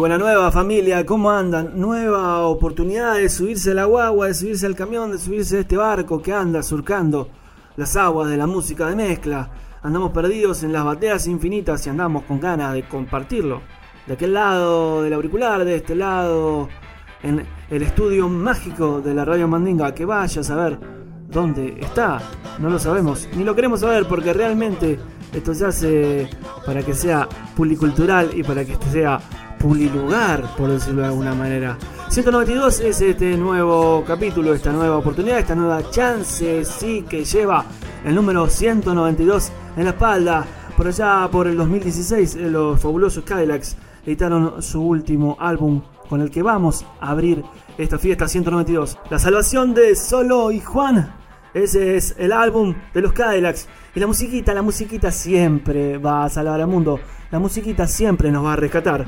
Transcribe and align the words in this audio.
Buena 0.00 0.16
nueva 0.16 0.50
familia, 0.50 1.04
¿cómo 1.04 1.30
andan? 1.30 1.78
Nueva 1.78 2.46
oportunidad 2.46 3.16
de 3.16 3.28
subirse 3.28 3.72
a 3.72 3.74
la 3.74 3.84
guagua, 3.84 4.28
de 4.28 4.34
subirse 4.34 4.64
al 4.64 4.74
camión, 4.74 5.12
de 5.12 5.18
subirse 5.18 5.58
a 5.58 5.60
este 5.60 5.76
barco 5.76 6.22
que 6.22 6.32
anda 6.32 6.62
surcando 6.62 7.28
las 7.76 7.96
aguas 7.96 8.30
de 8.30 8.38
la 8.38 8.46
música 8.46 8.88
de 8.88 8.96
mezcla. 8.96 9.50
Andamos 9.82 10.10
perdidos 10.12 10.62
en 10.62 10.72
las 10.72 10.86
bateas 10.86 11.26
infinitas 11.26 11.86
y 11.86 11.90
andamos 11.90 12.24
con 12.24 12.40
ganas 12.40 12.72
de 12.72 12.88
compartirlo. 12.88 13.60
De 14.06 14.14
aquel 14.14 14.32
lado 14.32 15.02
del 15.02 15.12
auricular, 15.12 15.66
de 15.66 15.76
este 15.76 15.94
lado 15.94 16.70
en 17.22 17.44
el 17.68 17.82
estudio 17.82 18.26
mágico 18.26 19.02
de 19.02 19.12
la 19.12 19.26
Radio 19.26 19.48
Mandinga, 19.48 19.94
que 19.94 20.06
vaya 20.06 20.40
a 20.40 20.44
saber 20.44 20.78
dónde 21.28 21.76
está. 21.78 22.22
No 22.58 22.70
lo 22.70 22.78
sabemos, 22.78 23.28
ni 23.36 23.44
lo 23.44 23.54
queremos 23.54 23.80
saber 23.80 24.08
porque 24.08 24.32
realmente 24.32 24.98
esto 25.34 25.52
se 25.52 25.66
hace 25.66 26.30
para 26.64 26.82
que 26.82 26.94
sea 26.94 27.28
pulicultural 27.54 28.30
y 28.34 28.42
para 28.42 28.64
que 28.64 28.72
este 28.72 28.86
sea 28.86 29.20
pulilugar, 29.60 30.56
por 30.56 30.70
decirlo 30.70 31.02
de 31.02 31.08
alguna 31.08 31.34
manera. 31.34 31.76
192 32.08 32.80
es 32.80 33.00
este 33.02 33.36
nuevo 33.36 34.02
capítulo, 34.06 34.54
esta 34.54 34.72
nueva 34.72 34.96
oportunidad, 34.96 35.38
esta 35.38 35.54
nueva 35.54 35.88
chance, 35.90 36.64
sí, 36.64 37.04
que 37.08 37.24
lleva 37.24 37.66
el 38.04 38.14
número 38.14 38.48
192 38.48 39.52
en 39.76 39.84
la 39.84 39.90
espalda. 39.90 40.46
Por 40.76 40.88
allá, 40.88 41.28
por 41.30 41.46
el 41.46 41.58
2016, 41.58 42.36
eh, 42.36 42.50
los 42.50 42.80
fabulosos 42.80 43.22
Cadillacs 43.22 43.76
editaron 44.06 44.62
su 44.62 44.80
último 44.80 45.36
álbum 45.38 45.82
con 46.08 46.22
el 46.22 46.30
que 46.30 46.42
vamos 46.42 46.86
a 46.98 47.10
abrir 47.10 47.44
esta 47.76 47.98
fiesta 47.98 48.26
192. 48.26 48.98
La 49.10 49.18
salvación 49.18 49.74
de 49.74 49.94
Solo 49.94 50.50
y 50.52 50.60
Juan. 50.60 51.14
Ese 51.52 51.96
es 51.96 52.14
el 52.18 52.32
álbum 52.32 52.74
de 52.94 53.02
los 53.02 53.12
Cadillacs. 53.12 53.68
Y 53.94 54.00
la 54.00 54.06
musiquita, 54.06 54.54
la 54.54 54.62
musiquita 54.62 55.10
siempre 55.10 55.98
va 55.98 56.24
a 56.24 56.30
salvar 56.30 56.62
al 56.62 56.66
mundo. 56.66 56.98
La 57.30 57.38
musiquita 57.38 57.86
siempre 57.86 58.30
nos 58.32 58.44
va 58.44 58.54
a 58.54 58.56
rescatar. 58.56 59.06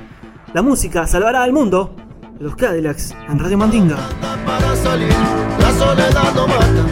La 0.55 0.61
música 0.61 1.07
salvará 1.07 1.43
al 1.45 1.53
mundo. 1.55 1.97
Los 2.39 2.57
Cadillacs 2.57 3.15
en 3.31 3.39
Radio 3.39 3.57
Mandinga. 3.57 3.97
para 4.45 4.77
salir, 4.77 5.09
la 5.59 5.71
soledad 5.73 6.35
no 6.35 6.47
mata. 6.47 6.85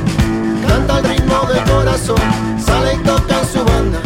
Canta 0.67 0.99
el 1.01 1.05
ritmo 1.05 1.41
del 1.47 1.63
corazón, 1.71 2.17
sale 2.59 2.95
y 2.95 2.99
toca 3.05 3.45
su 3.45 3.63
banda. 3.63 4.01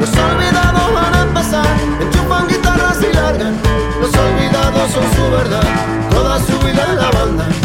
Los 0.00 0.10
olvidados 0.10 0.92
van 0.92 1.14
a 1.14 1.22
empezar, 1.22 1.66
enchufan 2.00 2.48
guitarras 2.48 2.98
y 3.00 3.14
largan. 3.14 3.54
Los 4.00 4.12
olvidados 4.12 4.90
son 4.90 5.04
su 5.14 5.30
verdad, 5.30 5.62
toda 6.10 6.40
su 6.40 6.58
vida 6.66 6.84
en 6.90 6.96
la 6.96 7.10
banda. 7.12 7.55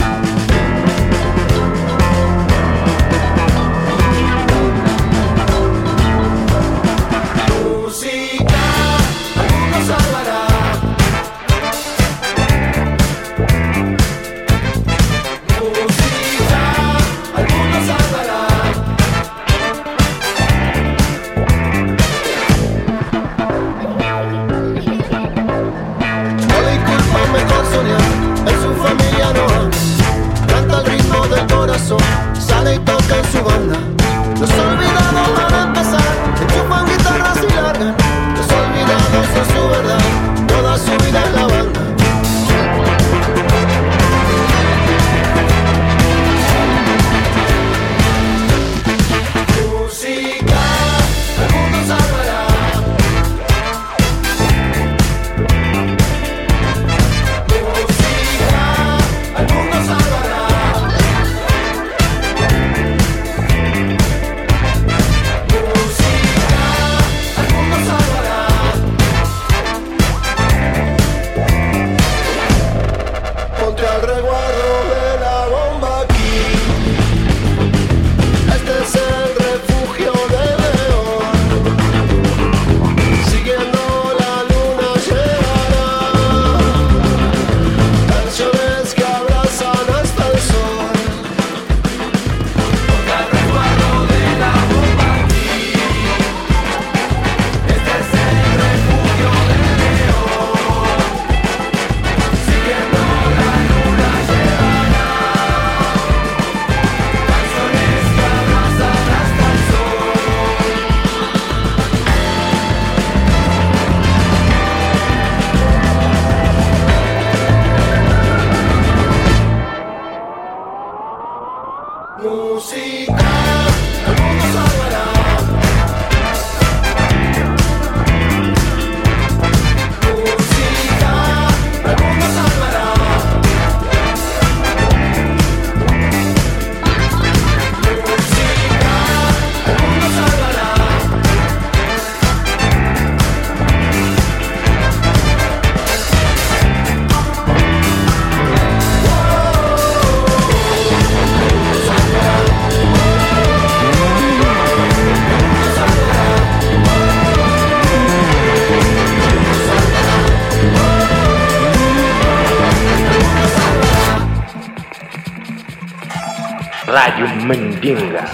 Mandinga. 167.82 168.30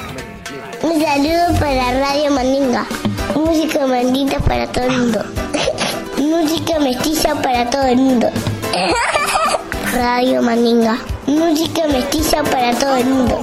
Un 0.83 1.01
saludo 1.01 1.59
para 1.59 1.99
Radio 1.99 2.31
Mandinga. 2.31 2.85
Música 3.33 3.87
mandita 3.87 4.39
para 4.39 4.67
todo 4.67 4.83
el 4.83 4.97
mundo. 4.97 5.23
Música 6.17 6.79
mestiza 6.79 7.33
para 7.41 7.69
todo 7.69 7.83
el 7.83 7.95
mundo. 7.95 8.27
Radio 9.93 10.41
Mandinga. 10.41 10.97
Música 11.27 11.87
mestiza 11.87 12.43
para 12.43 12.77
todo 12.77 12.97
el 12.97 13.05
mundo. 13.05 13.41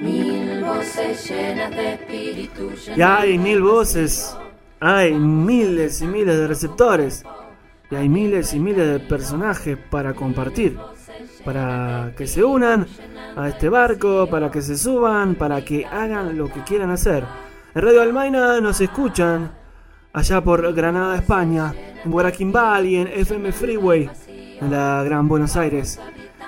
Mil 0.00 0.64
voces 0.64 1.30
llenas 1.30 1.70
de 1.70 1.92
espíritu. 1.92 2.72
Y 2.96 3.02
hay 3.02 3.38
mil 3.38 3.62
voces, 3.62 4.36
hay 4.80 5.12
miles 5.12 6.02
y 6.02 6.06
miles 6.06 6.38
de 6.38 6.48
receptores, 6.48 7.24
y 7.88 7.94
hay 7.94 8.08
miles 8.08 8.52
y 8.52 8.58
miles 8.58 8.88
de 8.88 8.98
personajes 8.98 9.78
para 9.90 10.12
compartir, 10.12 10.76
para 11.44 12.12
que 12.16 12.26
se 12.26 12.42
unan 12.42 12.86
a 13.36 13.48
este 13.48 13.68
barco, 13.68 14.26
para 14.30 14.50
que 14.50 14.62
se 14.62 14.76
suban, 14.76 15.34
para 15.34 15.64
que 15.64 15.86
hagan 15.86 16.36
lo 16.36 16.52
que 16.52 16.62
quieran 16.62 16.90
hacer. 16.90 17.24
En 17.74 17.82
Radio 17.82 18.02
Almaina 18.02 18.60
nos 18.60 18.80
escuchan 18.80 19.50
allá 20.12 20.40
por 20.42 20.72
Granada, 20.74 21.16
España, 21.16 21.74
en 22.04 22.10
Guaraquimbal 22.10 22.86
y 22.86 22.96
en 22.96 23.08
FM 23.08 23.52
Freeway, 23.52 24.10
en 24.60 24.70
la 24.70 25.02
Gran 25.02 25.26
Buenos 25.28 25.56
Aires. 25.56 25.98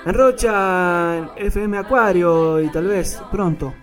En 0.05 0.15
Rocha, 0.15 1.17
en 1.17 1.31
FM 1.37 1.79
Acuario 1.79 2.61
y 2.61 2.69
tal 2.69 2.87
vez 2.89 3.21
pronto 3.31 3.75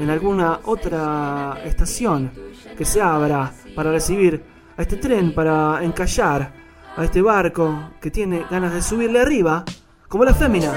en 0.00 0.08
alguna 0.08 0.60
otra 0.64 1.60
estación 1.64 2.30
que 2.76 2.86
se 2.86 3.02
abra 3.02 3.52
para 3.76 3.92
recibir 3.92 4.42
a 4.76 4.82
este 4.82 4.96
tren, 4.96 5.34
para 5.34 5.84
encallar 5.84 6.52
a 6.96 7.04
este 7.04 7.20
barco 7.20 7.90
que 8.00 8.10
tiene 8.10 8.44
ganas 8.50 8.72
de 8.72 8.80
subirle 8.80 9.20
arriba, 9.20 9.62
como 10.10 10.24
la 10.24 10.34
fémina. 10.34 10.72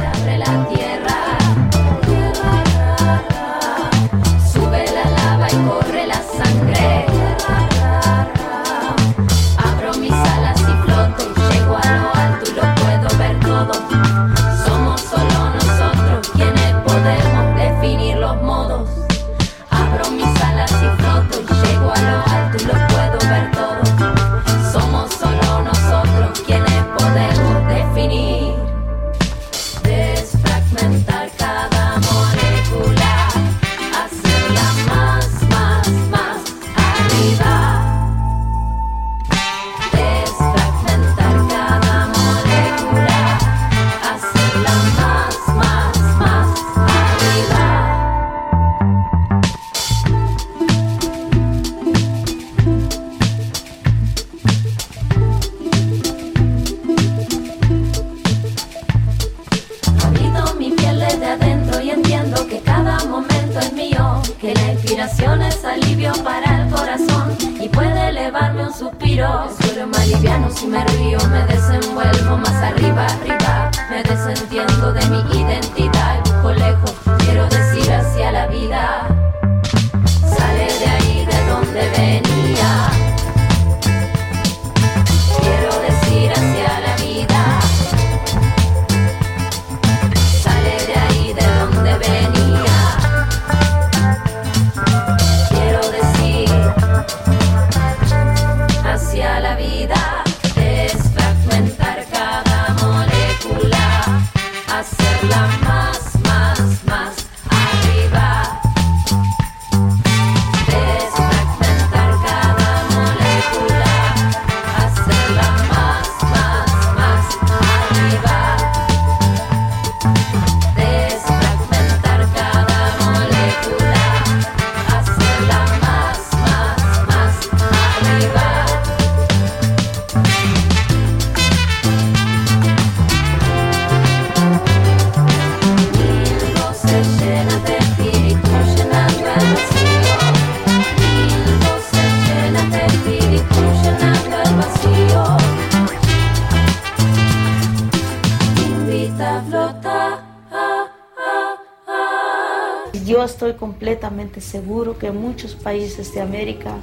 Yo 153.05 153.23
estoy 153.23 153.53
completamente 153.53 154.39
seguro 154.39 154.97
que 154.97 155.07
en 155.07 155.17
muchos 155.17 155.55
países 155.55 156.13
de 156.13 156.21
América 156.21 156.77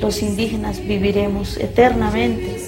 los 0.00 0.22
indígenas 0.22 0.80
viviremos 0.80 1.56
eternamente. 1.58 2.58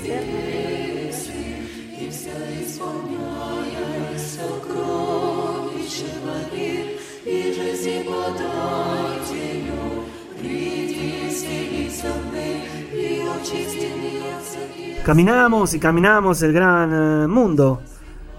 Caminamos 15.05 15.75
y 15.75 15.79
caminamos 15.79 16.43
el 16.43 16.53
gran 16.53 17.25
eh, 17.25 17.27
mundo, 17.29 17.83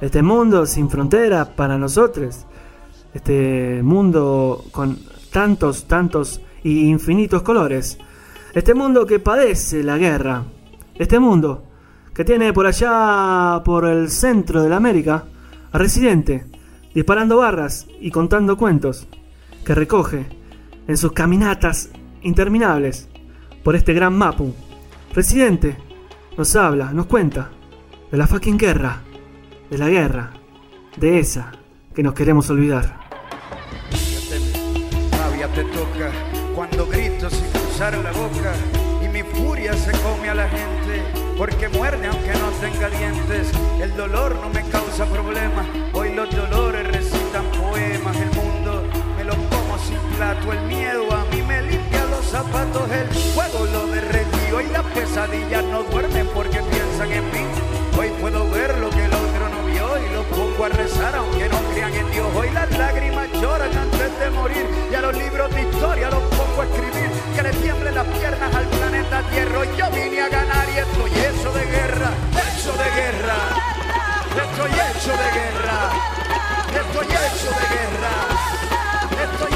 este 0.01 0.23
mundo 0.23 0.65
sin 0.65 0.89
fronteras 0.89 1.49
para 1.49 1.77
nosotros, 1.77 2.45
este 3.15 3.81
mundo 3.81 4.65
con 4.71 4.99
tantos, 5.31 5.87
tantos 5.87 6.41
y 6.63 6.89
infinitos 6.89 7.43
colores, 7.43 7.97
este 8.53 8.73
mundo 8.73 9.05
que 9.05 9.19
padece 9.19 9.83
la 9.83 9.97
guerra, 9.97 10.43
este 10.95 11.17
mundo 11.17 11.63
que 12.13 12.25
tiene 12.25 12.51
por 12.51 12.67
allá, 12.67 13.61
por 13.63 13.85
el 13.85 14.09
centro 14.09 14.61
de 14.61 14.69
la 14.69 14.75
América, 14.75 15.25
a 15.71 15.77
Residente, 15.77 16.45
disparando 16.93 17.37
barras 17.37 17.87
y 18.01 18.11
contando 18.11 18.57
cuentos, 18.57 19.07
que 19.65 19.75
recoge 19.75 20.25
en 20.87 20.97
sus 20.97 21.13
caminatas 21.13 21.89
interminables 22.21 23.07
por 23.63 23.77
este 23.77 23.93
gran 23.93 24.13
Mapu. 24.13 24.53
Residente 25.13 25.77
nos 26.37 26.53
habla, 26.57 26.91
nos 26.91 27.05
cuenta 27.05 27.49
de 28.11 28.17
la 28.17 28.27
fucking 28.27 28.57
guerra, 28.57 29.01
de 29.69 29.77
la 29.77 29.87
guerra, 29.87 30.31
de 30.97 31.19
esa 31.19 31.53
que 31.93 32.03
nos 32.03 32.13
queremos 32.13 32.49
olvidar. 32.49 33.04
usar 37.75 37.97
la 37.97 38.11
boca 38.13 38.53
y 39.03 39.09
mi 39.09 39.21
furia 39.21 39.73
se 39.73 39.91
come 39.99 40.29
a 40.29 40.33
la 40.33 40.47
gente 40.47 41.03
porque 41.37 41.67
muerde 41.67 42.07
aunque 42.07 42.31
no 42.39 42.49
tenga 42.61 42.87
dientes. 42.87 43.51
El 43.81 43.93
dolor 43.97 44.33
no 44.41 44.49
me 44.49 44.63
causa 44.69 45.05
problemas 45.05 45.65
hoy 45.91 46.13
los 46.13 46.29
dolores 46.33 46.87
recitan 46.87 47.43
poemas, 47.51 48.15
el 48.15 48.31
mundo 48.31 48.81
me 49.17 49.25
lo 49.25 49.33
como 49.33 49.77
sin 49.79 49.99
plato, 50.15 50.53
el 50.53 50.61
miedo 50.67 51.11
a 51.11 51.25
mí 51.25 51.41
me 51.41 51.63
limpia 51.63 52.05
los 52.05 52.25
zapatos, 52.25 52.89
el 52.91 53.07
fuego 53.33 53.65
lo 53.65 53.87
derretió 53.87 54.61
y 54.61 54.67
las 54.67 54.83
pesadillas 54.93 55.63
no 55.65 55.83
duermen 55.83 56.27
porque 56.33 56.59
piensan 56.59 57.11
en 57.11 57.25
mí. 57.25 57.45
Hoy 57.97 58.09
puedo 58.21 58.49
ver 58.51 58.77
lo 58.77 58.89
que 58.89 59.03
el 59.03 59.13
otro 59.13 59.49
no 59.49 59.65
vio 59.65 59.87
y 59.97 60.13
lo 60.13 60.23
pongo 60.23 60.63
a 60.63 60.69
rezar 60.69 61.13
aunque 61.13 61.49
no 61.49 61.57
crean 61.73 61.93
en 61.93 62.09
Dios. 62.11 62.27
Hoy 62.37 62.49
las 62.51 62.71
lágrimas 62.77 63.27
lloran 63.33 63.75
antes 63.77 64.19
de 64.19 64.29
morir 64.29 64.65
y 64.89 64.95
a 64.95 65.01
los 65.01 65.17
libros 65.17 65.53
de 65.53 65.61
historia 65.61 66.09
los 66.09 66.21
pongo 66.23 66.61
a 66.61 66.65
escribir 66.65 67.04
que 67.35 67.43
le 67.43 67.51
tiemblen 67.51 67.93
las 67.93 68.05
piernas 68.05 68.55
al 68.55 68.65
planeta 68.65 69.21
Tierra. 69.29 69.59
Hoy 69.59 69.69
yo 69.77 69.89
vine 69.91 70.21
a 70.21 70.29
ganar 70.29 70.67
y 70.69 70.77
estoy 70.79 71.11
hecho 71.11 71.51
de 71.51 71.65
guerra, 71.65 72.11
hecho 72.31 72.71
de 72.71 72.89
guerra. 73.01 73.37
Estoy 74.45 74.71
hecho 74.71 75.11
de 75.11 75.29
guerra, 75.39 75.77
estoy 76.81 77.07
hecho 77.07 77.49
de 77.59 77.65
guerra. 77.75 78.13
Estoy 79.25 79.54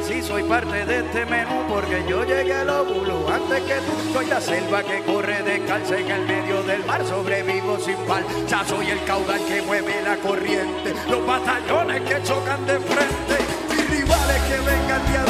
nací. 0.00 0.22
Soy 0.22 0.42
parte 0.44 0.84
de 0.84 0.98
este 0.98 1.26
menú 1.26 1.64
porque 1.68 2.04
yo 2.08 2.24
llegué 2.24 2.54
al 2.54 2.70
óvulo 2.70 3.28
antes 3.28 3.60
que 3.62 3.74
tú. 3.74 4.12
Soy 4.12 4.26
la 4.26 4.40
selva 4.40 4.82
que 4.82 5.02
corre 5.04 5.42
descalza 5.42 5.98
en 5.98 6.10
el 6.10 6.26
medio 6.26 6.62
del 6.62 6.84
mar, 6.84 7.04
sobrevivo 7.06 7.78
sin 7.78 7.96
pal. 8.08 8.24
Ya 8.48 8.64
soy 8.64 8.90
el 8.90 9.02
caudal 9.04 9.40
que 9.46 9.62
mueve 9.62 10.02
la 10.02 10.16
corriente, 10.16 10.94
los 11.08 11.26
batallones 11.26 12.02
que 12.02 12.22
chocan 12.22 12.66
de 12.66 12.78
frente. 12.80 13.36
Mis 13.70 13.90
rivales 13.90 14.42
que 14.48 14.56
vengan 14.60 15.06
día 15.06 15.24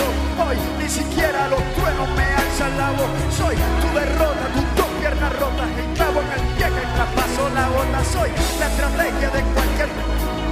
hoy, 0.44 0.56
ni 0.78 0.88
siquiera 0.88 1.48
los 1.48 1.62
truenos 1.74 2.08
me 2.16 2.24
alzan 2.24 2.76
la 2.78 2.90
voz. 2.92 3.10
Soy 3.36 3.56
tu 3.56 3.98
derrota, 3.98 4.46
tus 4.54 4.76
dos 4.76 4.88
piernas 5.00 5.32
rotas, 5.38 5.68
Soy 7.60 8.30
la 8.58 8.66
estrategia 8.66 9.30
de 9.30 9.42
cualquier 9.52 9.88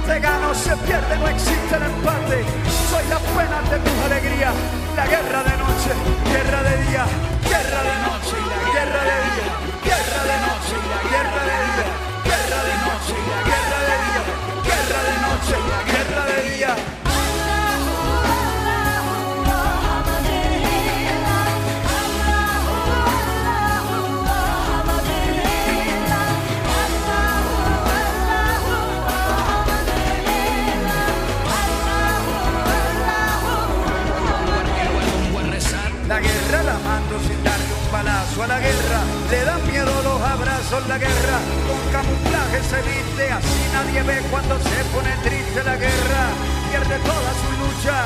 se 0.05 0.19
gana 0.19 0.53
se 0.53 0.75
pierde, 0.77 1.17
no 1.17 1.27
existe 1.27 1.75
el 1.75 1.83
empate. 1.83 2.45
Soy 2.89 3.03
la 3.09 3.19
pena 3.19 3.61
de 3.69 3.77
tu 3.79 3.91
alegría, 4.05 4.51
la 4.95 5.05
guerra 5.07 5.43
de 5.43 5.57
noche, 5.57 5.91
guerra 6.31 6.63
de 6.63 6.77
día, 6.85 7.05
guerra 7.49 7.81
de 7.89 7.95
noche 8.05 8.37
la 8.49 8.57
guerra 8.73 9.01
de 9.09 9.17
día, 9.29 9.47
guerra 9.83 10.21
de 10.29 10.37
noche 10.45 10.75
la 10.89 10.99
guerra 11.09 11.41
de 11.49 11.57
día, 11.69 11.87
guerra 12.25 12.59
de 12.69 12.75
noche 12.85 13.13
y 13.17 13.29
la 13.29 13.41
guerra 13.49 13.79
de 13.89 13.95
día, 14.05 14.23
guerra 14.69 14.99
de 15.09 15.15
noche 15.25 15.55
la 15.69 15.79
guerra 15.91 16.23
de 16.25 16.49
día. 16.49 16.98
A 38.41 38.47
la 38.47 38.59
guerra, 38.59 39.01
le 39.29 39.43
dan 39.43 39.67
miedo 39.67 39.91
los 40.03 40.21
abrazos, 40.21 40.87
la 40.87 40.97
guerra, 40.97 41.37
con 41.67 41.91
camuflaje 41.91 42.63
se 42.63 42.81
viste, 42.87 43.31
así 43.31 43.61
nadie 43.73 44.01
ve 44.03 44.21
cuando 44.31 44.57
se 44.59 44.83
pone 44.93 45.11
triste 45.23 45.63
la 45.63 45.75
guerra, 45.75 46.23
pierde 46.69 46.97
toda 46.99 47.31
su 47.41 47.49
lucha, 47.59 47.97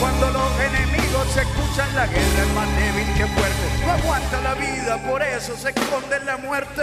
cuando 0.00 0.30
los 0.30 0.60
enemigos 0.60 1.26
se 1.34 1.42
escuchan, 1.42 1.94
la 1.94 2.06
guerra. 2.06 2.42
Es 2.42 2.54
más 2.54 2.68
débil 2.76 3.14
que 3.14 3.26
fuerte, 3.26 3.64
no 3.84 3.92
aguanta 3.92 4.40
la 4.40 4.54
vida, 4.54 4.96
por 5.08 5.22
eso 5.22 5.56
se 5.56 5.68
esconde 5.70 6.16
en 6.16 6.26
la 6.26 6.36
muerte. 6.38 6.82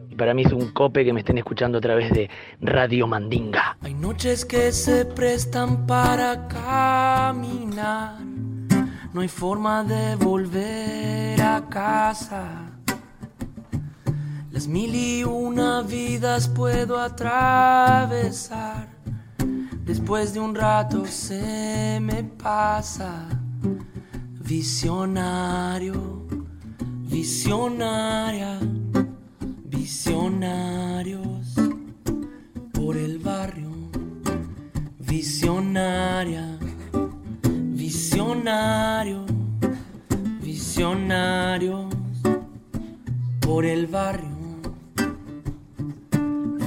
Para 0.21 0.35
mí 0.35 0.43
es 0.43 0.53
un 0.53 0.69
cope 0.69 1.03
que 1.03 1.13
me 1.13 1.21
estén 1.21 1.39
escuchando 1.39 1.79
a 1.79 1.81
través 1.81 2.11
de 2.11 2.29
Radio 2.61 3.07
Mandinga. 3.07 3.75
Hay 3.81 3.95
noches 3.95 4.45
que 4.45 4.71
se 4.71 5.05
prestan 5.05 5.87
para 5.87 6.47
caminar 6.47 8.19
no 9.13 9.21
hay 9.21 9.27
forma 9.27 9.83
de 9.83 10.15
volver 10.15 11.41
a 11.41 11.67
casa. 11.67 12.71
Las 14.51 14.67
mil 14.67 14.95
y 14.95 15.23
una 15.23 15.81
vidas 15.81 16.47
puedo 16.47 16.97
atravesar. 16.97 18.87
Después 19.83 20.33
de 20.33 20.39
un 20.39 20.55
rato 20.55 21.05
se 21.05 21.99
me 21.99 22.23
pasa. 22.23 23.27
Visionario, 24.39 26.25
visionaria, 27.09 28.59
visionarios 29.81 31.55
por 32.71 32.95
el 32.95 33.17
barrio. 33.17 33.71
Visionaria 34.99 36.59
Visionario, 37.83 39.25
visionarios 40.41 41.93
por 43.39 43.65
el 43.65 43.87
barrio. 43.87 44.37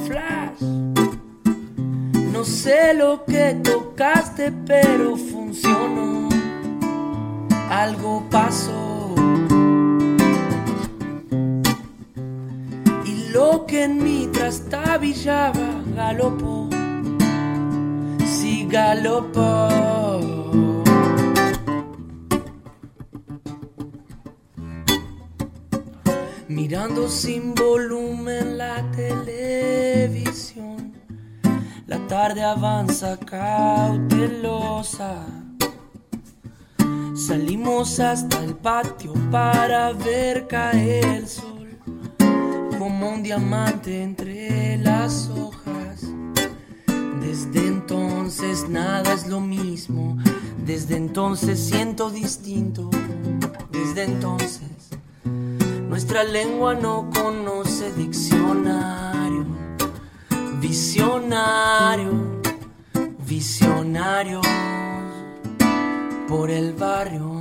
Flash, 0.06 0.62
no 2.32 2.44
sé 2.44 2.94
lo 2.94 3.24
que 3.24 3.60
tocaste, 3.62 4.52
pero 4.66 5.16
funcionó. 5.16 6.28
Algo 7.70 8.24
pasó. 8.28 8.93
Que 13.62 13.84
en 13.84 14.02
mí 14.02 14.28
trastabillaba 14.32 15.82
galopó. 15.94 16.68
Sí, 18.26 18.66
galopó. 18.68 19.68
mirando 26.48 27.08
sin 27.08 27.54
volumen 27.54 28.58
la 28.58 28.82
televisión. 28.92 30.92
La 31.86 31.98
tarde 32.06 32.42
avanza 32.42 33.18
cautelosa. 33.18 35.26
Salimos 37.14 38.00
hasta 38.00 38.42
el 38.42 38.54
patio 38.54 39.12
para 39.30 39.92
ver 39.92 40.46
caer 40.46 41.04
el 41.04 41.28
sol 41.28 41.53
un 43.04 43.22
diamante 43.22 44.02
entre 44.02 44.78
las 44.78 45.28
hojas. 45.28 46.02
Desde 47.20 47.66
entonces 47.66 48.68
nada 48.68 49.12
es 49.12 49.26
lo 49.26 49.40
mismo, 49.40 50.18
desde 50.64 50.96
entonces 50.96 51.58
siento 51.60 52.10
distinto, 52.10 52.90
desde 53.70 54.04
entonces 54.04 54.64
nuestra 55.94 56.24
lengua 56.24 56.74
no 56.74 57.08
conoce 57.14 57.92
diccionario. 57.92 59.46
Visionario, 60.60 62.40
visionario 63.28 64.40
por 66.26 66.50
el 66.50 66.72
barrio. 66.72 67.33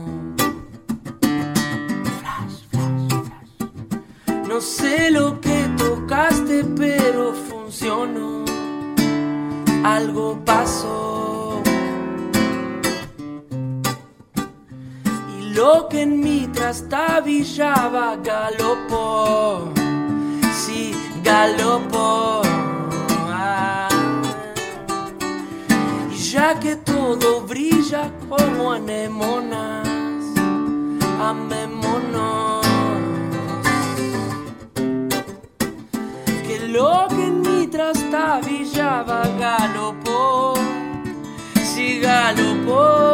No 4.53 4.62
sé 4.62 5.10
lo 5.10 5.41
que 5.41 5.67
tocaste, 5.79 6.63
pero 6.63 7.33
funcionó. 7.33 8.45
Algo 9.83 10.39
pasó. 10.45 11.59
Y 15.35 15.55
lo 15.55 15.89
que 15.89 16.03
en 16.03 16.20
mí 16.20 16.48
trastabillaba 16.53 18.18
galopó. 18.18 19.72
Sí, 20.53 20.94
galopó. 21.24 22.44
Ah. 23.31 23.89
Y 26.11 26.16
ya 26.16 26.59
que 26.59 26.75
todo 26.75 27.42
brilla 27.42 28.11
como 28.29 28.72
anemonas, 28.74 29.87
amémonos. 31.20 32.52
Que 36.74 36.79
lo 36.79 37.07
que 37.07 37.27
en 37.27 37.42
mi 37.42 37.68
trastabillaba 37.68 39.27
galopó, 39.38 40.55
sí 41.64 42.00
galopó. 42.00 43.14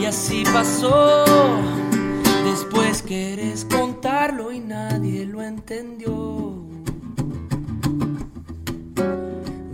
Y 0.00 0.04
así 0.04 0.42
pasó. 0.52 1.24
Después 2.44 3.02
querés 3.02 3.64
contarlo 3.64 4.50
y 4.50 4.58
nadie 4.58 5.26
lo 5.26 5.42
entendió. 5.42 6.64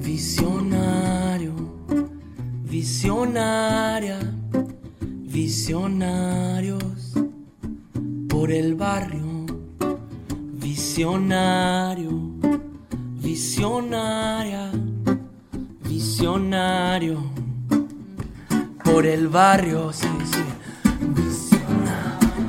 Visionario, 0.01 1.55
visionaria, 2.63 4.19
visionarios 5.01 7.15
por 8.29 8.51
el 8.51 8.75
barrio. 8.75 9.47
Visionario, 10.53 12.24
visionaria, 13.35 14.71
visionario 15.89 17.19
por 18.85 19.05
el 19.07 19.27
barrio. 19.27 19.93
Sí, 19.93 20.07
sí. 20.33 20.45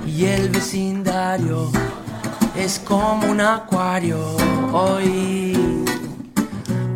Y 0.06 0.26
el 0.26 0.50
vecindario 0.50 1.71
es 2.56 2.78
como 2.78 3.32
un 3.32 3.41
acuario 3.41 4.19
hoy 4.74 5.58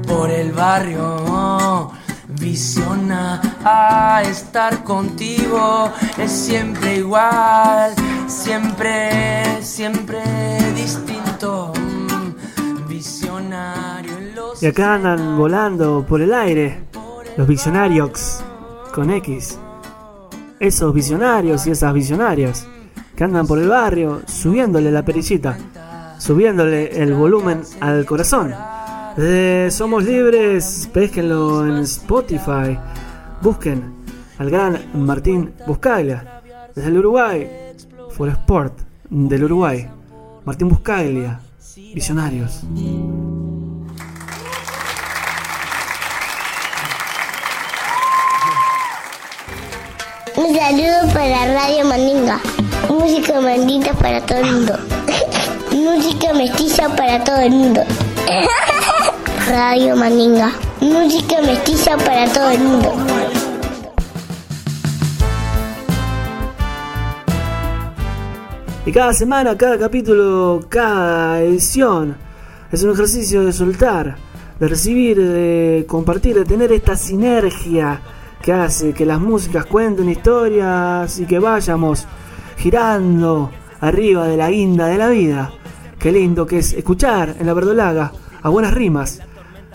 por 0.08 0.30
el 0.30 0.52
barrio. 0.52 1.92
Visiona 2.40 3.42
a 3.66 4.22
estar 4.22 4.84
contigo 4.84 5.92
es 6.16 6.32
siempre 6.32 6.98
igual, 6.98 7.96
siempre, 8.28 9.64
siempre 9.64 10.69
Y 14.62 14.66
acá 14.66 14.96
andan 14.96 15.38
volando 15.38 16.06
por 16.08 16.22
el 16.22 16.34
aire 16.34 16.80
los 17.38 17.48
visionarios 17.48 18.44
con 18.94 19.10
X. 19.12 19.58
Esos 20.60 20.94
visionarios 20.94 21.66
y 21.66 21.72
esas 21.72 21.94
visionarias 21.94 22.68
que 23.16 23.24
andan 23.24 23.48
por 23.48 23.60
el 23.60 23.70
barrio 23.70 24.22
subiéndole 24.28 24.92
la 24.92 25.06
perillita, 25.06 25.58
subiéndole 26.18 27.02
el 27.02 27.14
volumen 27.14 27.62
al 27.80 28.06
corazón. 28.06 28.54
Somos 29.70 30.04
Libres, 30.04 30.90
pesquenlo 30.94 31.66
en 31.66 31.78
Spotify, 31.80 32.78
busquen 33.42 33.94
al 34.38 34.50
gran 34.50 34.78
Martín 34.94 35.54
Buscaglia. 35.66 36.42
Desde 36.76 36.90
el 36.90 36.98
Uruguay, 36.98 37.50
For 38.12 38.28
Sport 38.28 38.74
del 39.10 39.46
Uruguay, 39.46 39.88
Martín 40.46 40.70
Buscaglia, 40.70 41.40
Visionarios. 41.94 42.64
Saludo 50.60 51.14
para 51.14 51.54
Radio 51.54 51.86
Mandinga. 51.86 52.38
Música 52.90 53.40
mandita 53.40 53.94
para 53.94 54.20
todo 54.26 54.40
el 54.40 54.52
mundo. 54.52 54.74
Música 55.72 56.34
mestiza 56.34 56.94
para 56.98 57.24
todo 57.24 57.38
el 57.38 57.52
mundo. 57.52 57.82
Radio 59.48 59.96
Mandinga. 59.96 60.52
Música 60.82 61.42
mestiza 61.42 61.96
para 61.96 62.28
todo 62.34 62.50
el 62.50 62.60
mundo. 62.60 62.94
Y 68.86 68.92
cada 68.92 69.14
semana, 69.14 69.56
cada 69.58 69.80
capítulo, 69.80 70.66
cada 70.68 71.42
edición 71.42 72.18
es 72.70 72.84
un 72.84 72.92
ejercicio 72.92 73.46
de 73.46 73.54
soltar, 73.54 74.18
de 74.60 74.68
recibir, 74.68 75.22
de 75.22 75.86
compartir, 75.88 76.36
de 76.36 76.44
tener 76.44 76.74
esta 76.74 76.98
sinergia 76.98 78.02
que 78.42 78.54
hace 78.54 78.94
que 78.94 79.06
las 79.06 79.20
músicas 79.20 79.66
cuenten 79.66 80.10
historias 80.10 81.20
y 81.20 81.26
que 81.26 81.40
vayamos 81.40 82.06
girando 82.58 83.52
arriba 83.82 84.28
de 84.28 84.38
la 84.38 84.50
guinda 84.50 84.88
de 84.88 84.98
la 84.98 85.10
vida. 85.10 85.52
Qué 85.98 86.12
lindo 86.12 86.46
que 86.46 86.60
es 86.60 86.74
escuchar 86.74 87.36
en 87.40 87.46
la 87.46 87.54
verdolaga 87.54 88.12
a 88.42 88.50
buenas 88.50 88.74
rimas. 88.74 89.22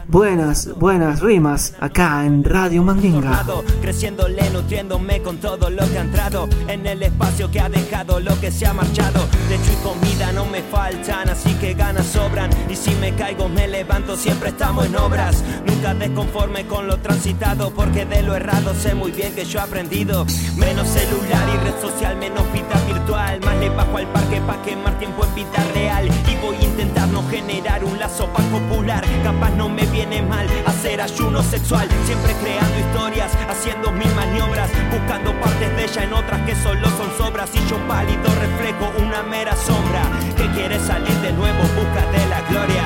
Buenas, 0.09 0.69
buenas 0.79 1.21
rimas 1.21 1.75
acá 1.81 2.25
en 2.27 2.45
Radio 2.45 2.83
Mandinga. 2.83 3.45
Creciéndole, 3.81 4.49
nutriéndome 4.51 5.23
con 5.23 5.39
todo 5.39 5.71
lo 5.71 5.89
que 5.91 5.99
ha 5.99 6.03
entrado 6.03 6.49
en 6.69 6.87
el 6.87 7.03
espacio 7.03 7.51
que 7.51 7.61
ha 7.61 7.69
dejado 7.69 8.21
lo 8.21 8.39
que 8.41 8.51
se 8.51 8.67
ha 8.67 8.75
marchado. 8.75 9.27
Lecho 9.49 9.73
y 9.73 9.83
comida 9.83 10.31
no 10.33 10.45
me 10.45 10.63
faltan, 10.63 11.31
así 11.31 11.55
que 11.55 11.75
ganas 11.75 12.07
sobran. 12.07 12.51
Y 12.69 12.77
si 12.77 12.95
me 12.97 13.15
caigo, 13.15 13.49
me 13.49 13.67
levanto, 13.67 14.17
siempre 14.17 14.51
estamos 14.51 14.87
en 14.87 14.97
obras. 14.97 15.43
Nunca 15.67 15.95
desconforme 15.95 16.67
con 16.67 16.87
lo 16.87 16.99
transitado, 16.99 17.73
porque 17.75 18.05
de 18.05 18.23
lo 18.23 18.37
errado 18.37 18.75
sé 18.75 18.95
muy 18.95 19.11
bien 19.11 19.35
que 19.35 19.45
yo 19.45 19.59
he 19.59 19.63
aprendido. 19.63 20.27
Menos 20.57 20.87
celular 20.89 21.49
y 21.55 21.65
red 21.65 21.81
social, 21.81 22.17
menos 22.17 22.45
vida 22.53 22.81
virtual. 22.87 23.41
Más 23.41 23.57
le 23.57 23.71
bajo 23.71 23.97
al 23.97 24.07
parque 24.09 24.41
pa' 24.43 24.63
quemar 24.63 24.99
tiempo 24.99 25.25
en 25.25 25.35
vida 25.35 25.65
real. 25.73 26.04
Generar 27.31 27.85
un 27.85 27.99
lazo 27.99 28.27
para 28.33 28.49
popular. 28.49 29.05
Capaz 29.23 29.51
no 29.51 29.69
me 29.69 29.85
viene 29.87 30.23
mal 30.23 30.47
hacer 30.67 31.01
ayuno 31.01 31.43
sexual. 31.43 31.89
Siempre 32.07 32.35
creando 32.43 32.79
historias, 32.79 33.33
haciendo 33.49 33.91
mil 33.93 34.13
maniobras. 34.15 34.71
Buscando 34.91 35.33
partes 35.41 35.77
de 35.77 35.85
ella 35.85 36.05
en 36.05 36.13
otras 36.13 36.41
que 36.43 36.55
solo 36.57 36.87
son 36.91 37.11
sobras. 37.17 37.51
Y 37.55 37.69
yo 37.69 37.77
pálido 37.89 38.29
reflejo 38.41 38.93
una 38.99 39.23
mera 39.23 39.55
sombra. 39.57 40.03
Que 40.37 40.49
quiere 40.51 40.79
salir 40.81 41.17
de 41.21 41.33
nuevo, 41.33 41.63
busca 41.77 42.05
de 42.13 42.27
la 42.29 42.41
gloria. 42.43 42.85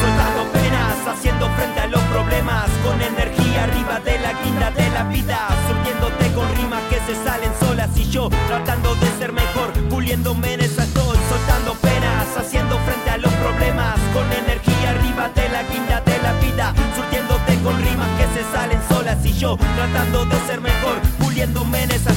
Soltando 0.00 0.52
penas, 0.52 1.06
haciendo 1.06 1.48
frente 1.50 1.80
a 1.80 1.86
los 1.86 2.02
problemas. 2.02 2.68
Con 2.84 3.00
energía 3.00 3.64
arriba 3.64 4.00
de 4.00 4.18
la 4.18 4.32
guinda 4.42 4.70
de 4.70 4.90
la 4.90 5.04
vida. 5.04 5.48
Surtiéndote 5.68 6.32
con 6.34 6.48
rimas 6.56 6.82
que 6.90 7.00
se 7.06 7.24
salen 7.24 7.52
solas. 7.60 7.90
Y 7.96 8.10
yo 8.10 8.28
tratando 8.48 8.94
de 8.96 9.06
ser 9.18 9.32
mejor, 9.32 9.72
puliéndome 9.88 10.54
en 10.54 10.60
esa 10.60 10.82
estoy. 10.82 10.95
Soltando 11.28 11.74
penas, 11.74 12.26
haciendo 12.36 12.78
frente 12.80 13.10
a 13.10 13.18
los 13.18 13.32
problemas. 13.34 13.98
Con 14.12 14.30
energía 14.32 14.90
arriba 14.90 15.28
de 15.34 15.48
la 15.48 15.62
guinda 15.64 16.00
de 16.00 16.18
la 16.22 16.32
vida. 16.34 16.74
Surtiéndote 16.94 17.58
con 17.62 17.76
rimas 17.82 18.08
que 18.18 18.26
se 18.34 18.52
salen 18.52 18.80
solas. 18.88 19.24
Y 19.24 19.32
yo 19.32 19.56
tratando 19.76 20.24
de 20.26 20.38
ser 20.46 20.60
mejor, 20.60 21.00
puliéndome 21.18 21.82
en 21.82 21.90
esa 21.90 22.12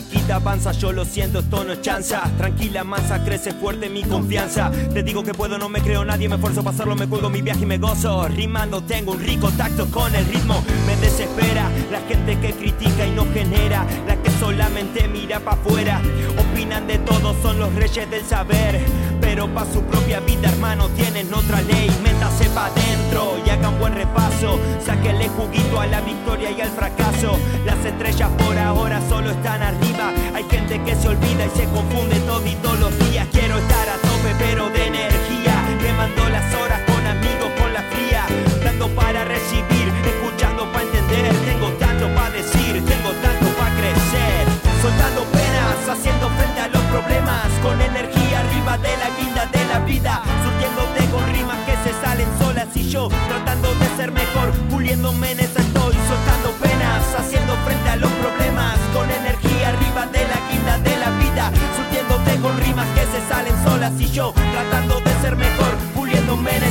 La 0.00 0.06
musiquita 0.06 0.36
avanza, 0.36 0.72
yo 0.72 0.92
lo 0.92 1.04
siento, 1.04 1.40
esto 1.40 1.62
no 1.62 1.74
es 1.74 1.82
chanza. 1.82 2.22
Tranquila, 2.38 2.84
mansa, 2.84 3.22
crece 3.22 3.52
fuerte 3.52 3.90
mi 3.90 4.02
confianza. 4.02 4.70
Te 4.94 5.02
digo 5.02 5.22
que 5.22 5.34
puedo, 5.34 5.58
no 5.58 5.68
me 5.68 5.82
creo 5.82 6.06
nadie, 6.06 6.26
me 6.26 6.36
esfuerzo 6.36 6.60
a 6.60 6.62
pasarlo, 6.62 6.96
me 6.96 7.06
cuelgo 7.06 7.28
mi 7.28 7.42
viaje 7.42 7.64
y 7.64 7.66
me 7.66 7.76
gozo. 7.76 8.26
Rimando, 8.28 8.82
tengo 8.82 9.12
un 9.12 9.20
rico 9.20 9.50
tacto 9.50 9.90
con 9.90 10.14
el 10.14 10.24
ritmo, 10.24 10.64
me 10.86 10.96
desespera. 10.96 11.68
La 11.92 12.00
gente 12.08 12.38
que 12.40 12.54
critica 12.54 13.04
y 13.04 13.10
no 13.10 13.26
genera, 13.34 13.84
la 14.06 14.16
que 14.16 14.30
solamente 14.30 15.06
mira 15.06 15.38
para 15.38 15.60
afuera. 15.60 16.00
Opinan 16.38 16.86
de 16.86 16.96
todo, 17.00 17.36
son 17.42 17.58
los 17.58 17.74
reyes 17.74 18.10
del 18.10 18.24
saber. 18.24 18.80
Pero 19.20 19.52
pa' 19.52 19.66
su 19.70 19.82
propia 19.82 20.20
vida, 20.20 20.48
hermano, 20.48 20.88
tienen 20.96 21.32
otra 21.34 21.60
ley. 21.60 21.94
Métase 22.02 22.48
pa' 22.54 22.66
adentro 22.66 23.36
y 23.44 23.50
buen 23.80 23.94
repaso. 23.94 24.60
Sáquenle 24.84 25.28
juguito 25.30 25.80
a 25.80 25.86
la 25.86 26.00
victoria 26.02 26.50
y 26.50 26.60
al 26.60 26.68
fracaso. 26.68 27.38
Las 27.64 27.84
estrellas 27.84 28.30
por 28.38 28.56
ahora 28.58 29.00
solo 29.08 29.30
están 29.30 29.62
arriba. 29.62 30.12
Hay 30.34 30.44
gente 30.44 30.80
que 30.84 30.94
se 30.94 31.08
olvida 31.08 31.46
y 31.46 31.58
se 31.58 31.64
confunde 31.64 32.20
todito 32.20 32.74
los 32.76 32.96
días. 33.10 33.26
Quiero 33.32 33.58
estar 33.58 33.88
a 33.88 33.96
tope, 33.96 34.34
pero 34.38 34.68
de 34.68 34.86
energía. 34.86 35.54
Quemando 35.80 36.28
las 36.28 36.54
horas 36.54 36.80
con 36.86 37.04
amigos 37.06 37.50
con 37.58 37.72
la 37.72 37.82
fría. 37.90 38.26
Dando 38.62 38.88
para 38.94 39.24
recibir, 39.24 39.88
escuchando 40.04 40.70
para 40.72 40.84
entender. 40.84 41.34
Tengo 41.48 41.68
tanto 41.80 42.14
para 42.14 42.30
decir, 42.30 42.84
tengo 42.84 43.10
tanto 43.24 43.46
para 43.58 43.74
crecer. 43.80 44.44
Soltando 44.82 45.24
penas, 45.32 45.88
haciendo 45.88 46.28
frente 46.36 46.60
a 46.60 46.68
los 46.68 46.82
problemas. 46.92 47.48
Con 47.62 47.80
energía 47.80 48.40
arriba 48.40 48.76
de 48.78 48.96
la 49.02 49.08
guinda 49.16 49.46
de 49.46 49.64
la 49.72 49.78
vida. 49.80 50.22
Surtiéndote 50.44 51.10
con 51.10 51.24
rimas 51.32 51.58
que 51.64 51.74
se 51.88 51.92
salen 52.00 52.28
solas. 52.38 52.49
Y 52.74 52.88
yo 52.88 53.08
tratando 53.28 53.74
de 53.74 53.86
ser 53.96 54.12
mejor, 54.12 54.50
puliéndome 54.70 55.32
en 55.32 55.40
esa 55.40 55.60
estoy. 55.60 55.94
Soltando 56.08 56.50
penas, 56.62 57.02
haciendo 57.18 57.54
frente 57.64 57.88
a 57.88 57.96
los 57.96 58.10
problemas. 58.12 58.78
Con 58.94 59.10
energía 59.10 59.68
arriba 59.68 60.06
de 60.06 60.26
la 60.28 60.38
guinda 60.48 60.78
de 60.78 60.96
la 60.96 61.10
vida. 61.18 61.52
Surtiéndote 61.76 62.40
con 62.40 62.56
rimas 62.60 62.86
que 62.94 63.04
se 63.06 63.28
salen 63.28 63.54
solas. 63.64 63.92
y 64.00 64.10
yo 64.10 64.32
tratando 64.52 65.00
de 65.00 65.12
ser 65.20 65.36
mejor, 65.36 65.74
puliéndome 65.94 66.56
en 66.56 66.62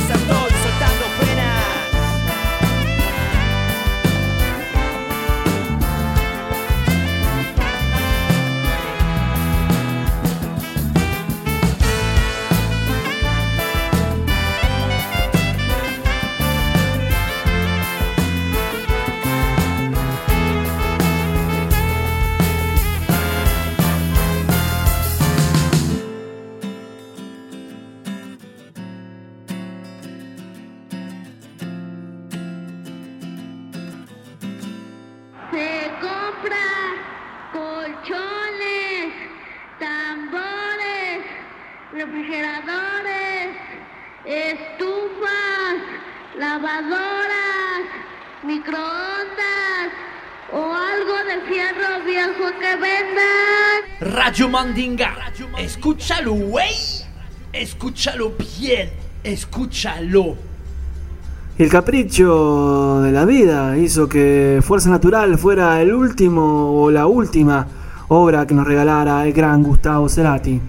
escúchalo. 56.20 56.64
Escúchalo 57.52 58.32
bien, 58.38 58.90
escúchalo. 59.24 60.36
El 61.58 61.68
capricho 61.68 63.00
de 63.02 63.12
la 63.12 63.24
vida 63.24 63.76
hizo 63.76 64.08
que 64.08 64.60
Fuerza 64.62 64.90
Natural 64.90 65.36
fuera 65.38 65.80
el 65.80 65.92
último 65.92 66.82
o 66.82 66.90
la 66.90 67.06
última 67.06 67.66
obra 68.08 68.46
que 68.46 68.54
nos 68.54 68.66
regalara 68.66 69.26
el 69.26 69.32
gran 69.32 69.62
Gustavo 69.62 70.08
Cerati. 70.08 70.60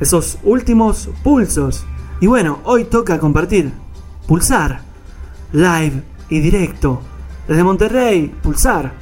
Esos 0.00 0.38
últimos 0.44 1.08
pulsos. 1.22 1.84
Y 2.20 2.26
bueno, 2.26 2.58
hoy 2.64 2.84
toca 2.84 3.18
compartir. 3.18 3.72
Pulsar. 4.26 4.82
Live 5.52 6.02
y 6.28 6.40
directo. 6.40 7.00
Desde 7.48 7.64
Monterrey, 7.64 8.32
Pulsar. 8.42 8.92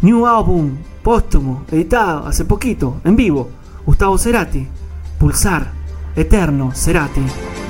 New 0.00 0.26
álbum 0.26 0.76
póstumo, 1.02 1.64
editado 1.70 2.26
hace 2.26 2.44
poquito, 2.44 3.00
en 3.04 3.14
vivo. 3.14 3.50
Gustavo 3.86 4.18
Cerati. 4.18 4.66
Pulsar. 5.24 5.66
Eterno 6.12 6.70
Cerati. 6.74 7.63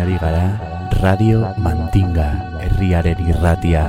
Ari 0.00 0.16
gara 0.16 0.56
Radio 1.04 1.52
Mandinga 1.60 2.56
herriaren 2.60 3.20
irratia. 3.28 3.84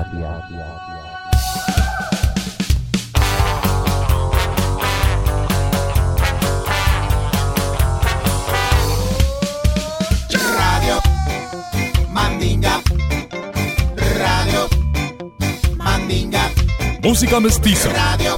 Radio 10.29 10.97
Mandinga. 12.11 12.81
Radio 14.19 14.61
Mandinga. 15.77 16.43
Música 17.03 17.39
mestiza. 17.39 17.89
Radio 17.93 18.37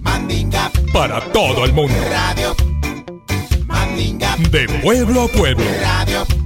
Mandinga. 0.00 0.70
Para 0.92 1.20
todo 1.32 1.64
el 1.64 1.72
mundo. 1.72 1.94
Radio 2.10 2.54
Mandinga. 3.66 4.36
De 4.50 4.66
pueblo 4.82 5.22
a 5.22 5.28
pueblo. 5.28 5.64
Radio 5.80 6.18
Mandinga. 6.20 6.39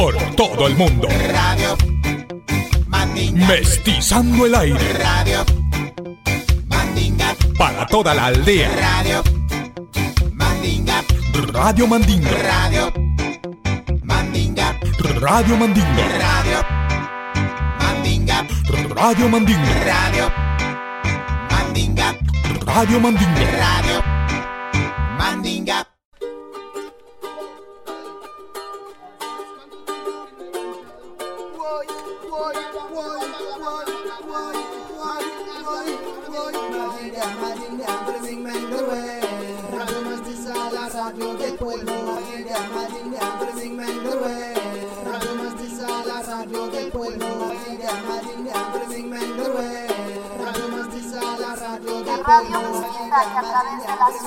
Por 0.00 0.16
todo 0.34 0.66
el 0.66 0.74
mundo. 0.76 1.08
Radio 1.30 1.76
Mandinga. 2.86 3.46
Mestizando 3.48 4.46
el 4.46 4.54
aire. 4.54 4.94
Radio 4.94 5.44
Mandinga. 6.68 7.36
Para 7.58 7.86
toda 7.86 8.14
la 8.14 8.24
aldea. 8.28 8.70
Radio 8.80 9.22
Mandinga. 10.32 11.04
Radio 11.52 11.86
Mandinga. 11.86 12.30
Radio 12.30 12.92
Mandinga. 14.02 14.78
Radio 15.20 15.56
Mandinga. 15.58 16.06
Radio 16.16 16.48
Mandinga. 17.78 18.94
Radio 18.94 19.28
Mandinga. 19.28 19.84
Radio 19.84 20.30
Mandinga. 21.50 22.16
Radio 22.64 23.00
Mandinga. 23.00 23.44
Radio 23.52 23.89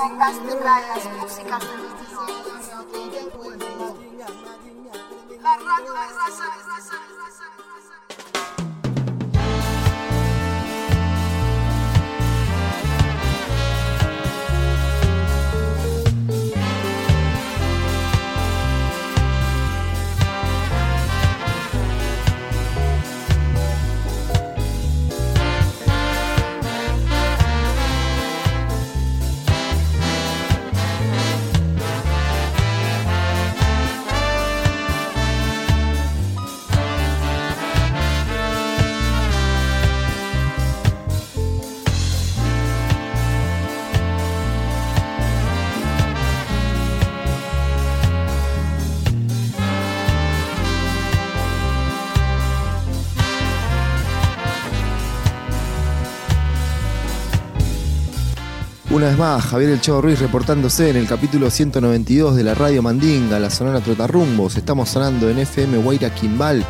músicas 0.03 0.43
de 0.43 0.55
playas, 0.57 1.05
músicas 1.21 1.61
de 1.61 1.92
Una 59.03 59.09
vez 59.09 59.19
más, 59.19 59.43
Javier 59.43 59.71
El 59.71 59.81
Chavo 59.81 60.01
Ruiz 60.01 60.19
reportándose 60.19 60.89
en 60.89 60.95
el 60.95 61.07
capítulo 61.07 61.49
192 61.49 62.37
de 62.37 62.43
la 62.45 62.53
Radio 62.53 62.81
Mandinga, 62.81 63.37
la 63.37 63.49
Sonora 63.49 63.81
Trotarrumbos. 63.81 64.55
Estamos 64.55 64.87
sonando 64.87 65.29
en 65.29 65.39
FM 65.39 65.79
Guaira 65.79 66.15
Quimbal 66.15 66.65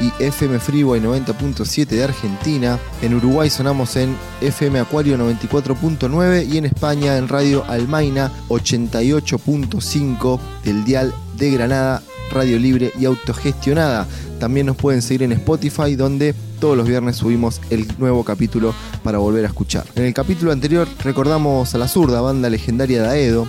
y 0.00 0.10
FM 0.20 0.58
Freeway 0.58 1.00
90.7 1.00 1.86
de 1.86 2.02
Argentina. 2.02 2.80
En 3.00 3.14
Uruguay 3.14 3.48
sonamos 3.48 3.94
en 3.94 4.16
FM 4.40 4.80
Acuario 4.80 5.16
94.9 5.16 6.48
y 6.52 6.58
en 6.58 6.64
España 6.64 7.16
en 7.16 7.28
Radio 7.28 7.64
Almaina 7.68 8.32
88.5 8.48 10.40
del 10.64 10.84
dial 10.84 11.14
de 11.36 11.50
Granada, 11.52 12.02
Radio 12.32 12.58
Libre 12.58 12.90
y 12.98 13.04
Autogestionada. 13.04 14.08
También 14.40 14.66
nos 14.66 14.76
pueden 14.76 15.00
seguir 15.00 15.22
en 15.22 15.30
Spotify 15.30 15.94
donde 15.94 16.34
todos 16.60 16.76
los 16.76 16.88
viernes 16.88 17.16
subimos 17.16 17.60
el 17.70 17.86
nuevo 17.98 18.24
capítulo 18.24 18.74
para 19.04 19.18
volver 19.18 19.44
a 19.44 19.48
escuchar. 19.48 19.84
En 19.94 20.04
el 20.04 20.12
capítulo 20.12 20.50
anterior 20.50 20.88
recordamos 21.04 21.72
a 21.74 21.78
la 21.78 21.86
zurda, 21.86 22.20
banda 22.20 22.50
legendaria 22.50 23.02
de 23.02 23.08
Aedo, 23.08 23.46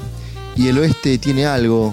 y 0.56 0.68
el 0.68 0.78
oeste 0.78 1.18
tiene 1.18 1.48
algo, 1.48 1.92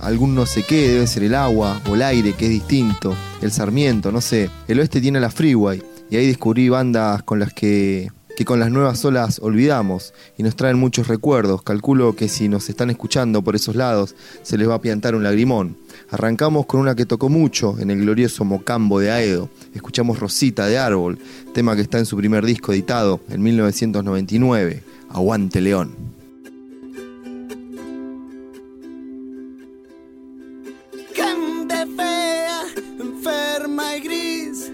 algún 0.00 0.34
no 0.34 0.44
sé 0.44 0.64
qué, 0.64 0.88
debe 0.88 1.06
ser 1.06 1.22
el 1.22 1.34
agua 1.34 1.80
o 1.88 1.94
el 1.94 2.02
aire, 2.02 2.34
que 2.34 2.44
es 2.44 2.50
distinto, 2.50 3.14
el 3.40 3.52
sarmiento, 3.52 4.12
no 4.12 4.20
sé. 4.20 4.50
El 4.68 4.80
oeste 4.80 5.00
tiene 5.00 5.18
la 5.18 5.30
freeway, 5.30 5.82
y 6.10 6.16
ahí 6.16 6.26
descubrí 6.26 6.68
bandas 6.68 7.22
con 7.22 7.38
las 7.38 7.54
que 7.54 8.10
que 8.38 8.44
con 8.44 8.60
las 8.60 8.70
nuevas 8.70 9.04
olas 9.04 9.40
olvidamos 9.42 10.14
y 10.36 10.44
nos 10.44 10.54
traen 10.54 10.78
muchos 10.78 11.08
recuerdos. 11.08 11.62
Calculo 11.62 12.14
que 12.14 12.28
si 12.28 12.48
nos 12.48 12.68
están 12.68 12.88
escuchando 12.88 13.42
por 13.42 13.56
esos 13.56 13.74
lados 13.74 14.14
se 14.44 14.56
les 14.56 14.68
va 14.68 14.74
a 14.74 14.80
piantar 14.80 15.16
un 15.16 15.24
lagrimón. 15.24 15.76
Arrancamos 16.10 16.64
con 16.64 16.80
una 16.80 16.94
que 16.94 17.04
tocó 17.04 17.28
mucho 17.28 17.78
en 17.78 17.90
el 17.90 18.00
glorioso 18.00 18.42
Mocambo 18.44 18.98
de 18.98 19.10
Aedo. 19.10 19.50
Escuchamos 19.74 20.18
Rosita 20.18 20.66
de 20.66 20.78
Árbol, 20.78 21.18
tema 21.52 21.76
que 21.76 21.82
está 21.82 21.98
en 21.98 22.06
su 22.06 22.16
primer 22.16 22.46
disco 22.46 22.72
editado 22.72 23.20
en 23.28 23.42
1999, 23.42 24.82
Aguante 25.10 25.60
León. 25.60 25.94
Gente 31.12 31.86
fea, 31.94 32.62
enferma 32.98 33.96
y 33.96 34.00
gris. 34.00 34.72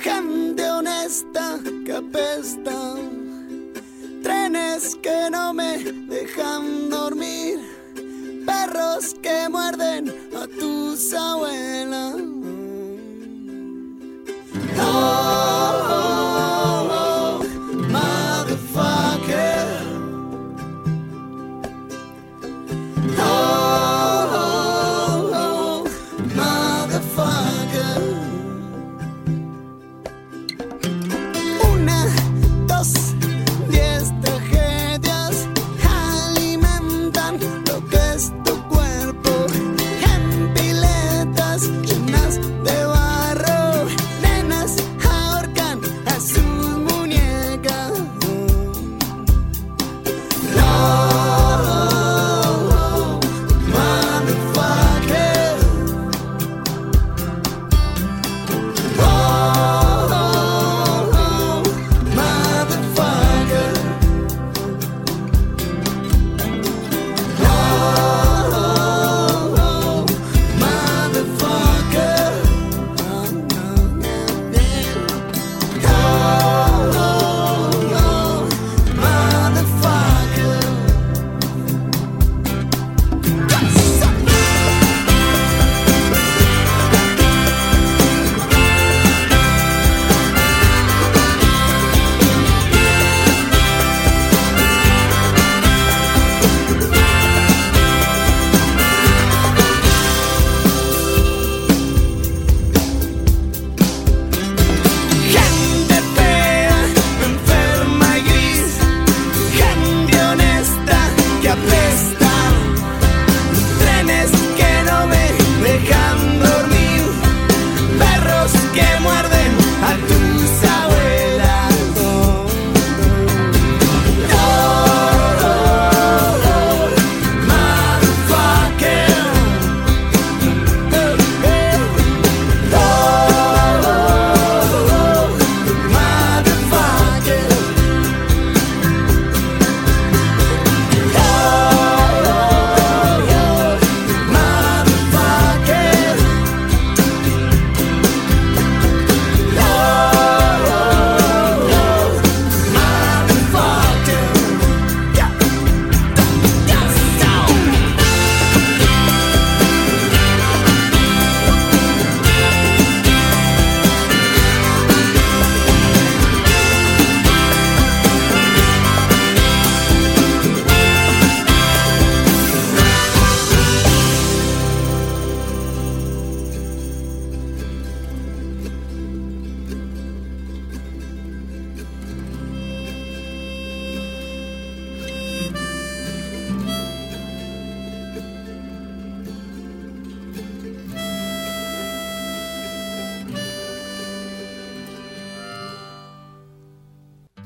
Gente 0.00 0.70
honesta 0.70 1.60
que 1.86 1.92
apesta. 1.92 2.94
Trenes 4.24 4.96
que 5.00 5.28
no 5.30 5.54
me 5.54 5.78
dejan 5.78 6.90
dormir 6.90 7.73
perros 8.44 9.14
que 9.22 9.48
muerden 9.48 10.12
a 10.36 10.46
tus 10.46 11.12
abuelas. 11.14 12.14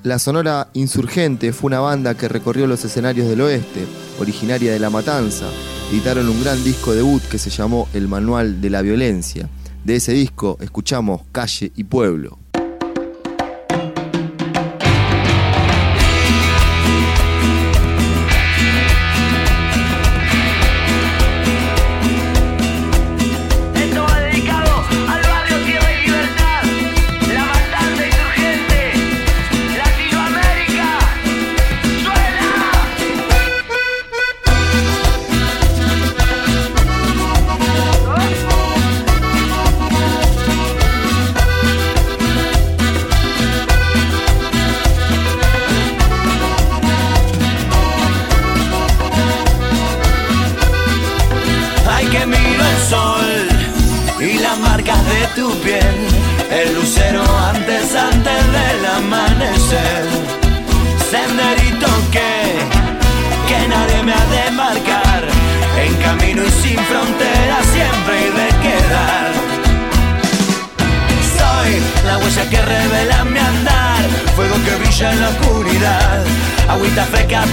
La 0.09 0.18
Sonora 0.18 0.70
Insurgente 0.72 1.52
fue 1.52 1.68
una 1.68 1.80
banda 1.80 2.14
que 2.16 2.28
recorrió 2.28 2.66
los 2.66 2.82
escenarios 2.82 3.28
del 3.28 3.42
oeste, 3.42 3.84
originaria 4.18 4.72
de 4.72 4.78
La 4.78 4.88
Matanza. 4.88 5.44
Editaron 5.92 6.30
un 6.30 6.42
gran 6.42 6.64
disco 6.64 6.94
debut 6.94 7.22
que 7.24 7.36
se 7.36 7.50
llamó 7.50 7.90
El 7.92 8.09
Manual 8.09 8.62
de 8.62 8.70
la 8.70 8.80
Violencia. 8.80 9.50
De 9.84 9.96
ese 9.96 10.12
disco 10.12 10.56
escuchamos 10.62 11.24
Calle 11.30 11.72
y 11.76 11.84
Pueblo. 11.84 12.38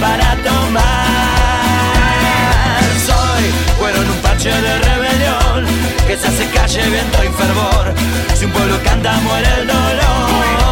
Para 0.00 0.36
tomar. 0.42 0.84
Soy 3.06 3.44
cuero 3.78 4.02
en 4.02 4.10
un 4.10 4.18
parche 4.18 4.50
de 4.50 4.78
rebelión, 4.78 5.66
que 6.06 6.16
se 6.16 6.28
hace 6.28 6.48
calle, 6.50 6.88
viento 6.90 7.18
y 7.24 7.28
fervor. 7.28 7.94
Si 8.34 8.44
un 8.44 8.52
pueblo 8.52 8.78
canta, 8.84 9.12
muere 9.20 9.48
el 9.60 9.66
dolor. 9.66 10.65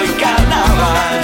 Caos 0.00 0.08
y 0.08 0.12
carnaval. 0.20 1.20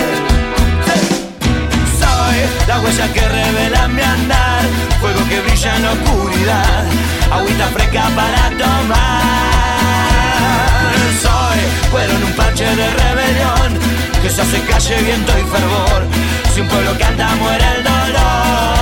Soy 1.98 2.36
la 2.66 2.80
huella 2.80 3.12
que 3.12 3.20
revela 3.20 3.88
mi 3.88 4.02
andar, 4.02 4.64
fuego 5.00 5.20
que 5.28 5.40
brilla 5.40 5.76
en 5.76 5.86
oscuridad, 5.86 6.84
agüita 7.32 7.66
fresca 7.68 8.08
para 8.14 8.50
tomar. 8.50 9.22
Soy 11.22 11.58
cuero 11.90 12.12
en 12.16 12.24
un 12.24 12.32
parche 12.32 12.64
de 12.64 12.90
rebelión, 12.90 13.78
que 14.22 14.30
se 14.30 14.42
hace 14.42 14.60
calle, 14.62 15.02
viento 15.02 15.32
y 15.38 15.42
fervor. 15.42 16.04
Si 16.54 16.60
un 16.60 16.68
pueblo 16.68 16.92
canta, 16.98 17.34
muere 17.36 17.64
el 17.76 17.84
dolor. 17.84 18.75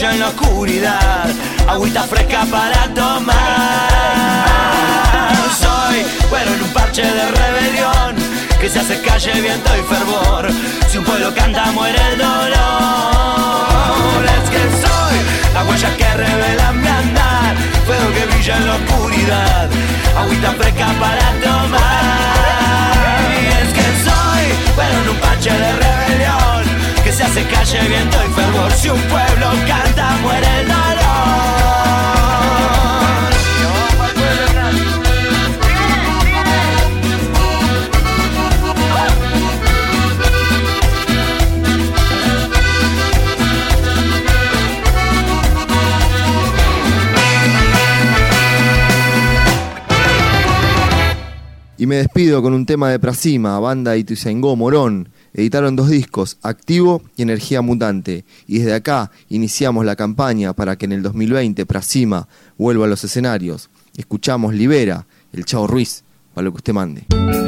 En 0.00 0.18
la 0.18 0.28
oscuridad, 0.28 1.26
agüita 1.68 2.02
fresca 2.02 2.44
para 2.50 2.92
tomar. 2.94 3.36
Soy 5.56 6.04
cuero 6.28 6.52
en 6.52 6.62
un 6.62 6.68
parche 6.70 7.02
de 7.02 7.30
rebelión, 7.30 8.16
que 8.60 8.68
se 8.68 8.80
hace 8.80 9.00
calle, 9.02 9.40
viento 9.40 9.70
y 9.76 9.82
fervor. 9.82 10.50
Si 10.90 10.98
un 10.98 11.04
pueblo 11.04 11.32
canta, 11.32 11.70
muere 11.72 11.96
el 12.10 12.18
dolor. 12.18 12.54
Es 14.24 14.50
que 14.50 14.58
soy 14.82 15.16
la 15.54 15.62
huella 15.62 15.96
que 15.96 16.14
revela 16.14 16.72
mi 16.72 16.88
andar, 16.88 17.56
fuego 17.86 18.12
que 18.14 18.26
brilla 18.26 18.56
en 18.56 18.66
la 18.66 18.74
oscuridad, 18.74 19.70
agüita 20.18 20.50
fresca 20.54 20.86
para 20.98 21.32
tomar. 21.40 23.20
Es 23.62 23.72
que 23.72 23.86
soy, 24.02 24.44
pero 24.74 24.98
en 25.02 25.08
un 25.08 25.16
parche 25.18 25.50
de 25.52 25.72
rebelión, 25.72 26.64
se 27.14 27.22
hace 27.22 27.44
calle, 27.44 27.78
viento 27.88 28.16
y 28.28 28.32
fervor. 28.32 28.72
Si 28.72 28.88
un 28.88 29.00
pueblo 29.02 29.50
canta, 29.68 30.16
muere 30.22 30.46
el 30.60 30.66
dolor. 30.66 30.84
Y 51.76 51.86
me 51.86 51.96
despido 51.96 52.40
con 52.40 52.54
un 52.54 52.64
tema 52.64 52.88
de 52.90 52.98
Prasima, 52.98 53.60
banda 53.60 53.96
Ituzaingó 53.96 54.56
Morón. 54.56 55.10
Editaron 55.34 55.74
dos 55.74 55.90
discos, 55.90 56.38
Activo 56.42 57.02
y 57.16 57.22
Energía 57.22 57.60
Mutante. 57.60 58.24
Y 58.46 58.58
desde 58.58 58.74
acá 58.74 59.10
iniciamos 59.28 59.84
la 59.84 59.96
campaña 59.96 60.52
para 60.52 60.76
que 60.76 60.84
en 60.84 60.92
el 60.92 61.02
2020 61.02 61.66
Prasima 61.66 62.28
vuelva 62.56 62.86
a 62.86 62.88
los 62.88 63.02
escenarios. 63.02 63.68
Escuchamos 63.96 64.54
Libera, 64.54 65.06
el 65.32 65.44
Chavo 65.44 65.66
Ruiz, 65.66 66.04
para 66.32 66.44
lo 66.44 66.52
que 66.52 66.58
usted 66.58 66.72
mande. 66.72 67.43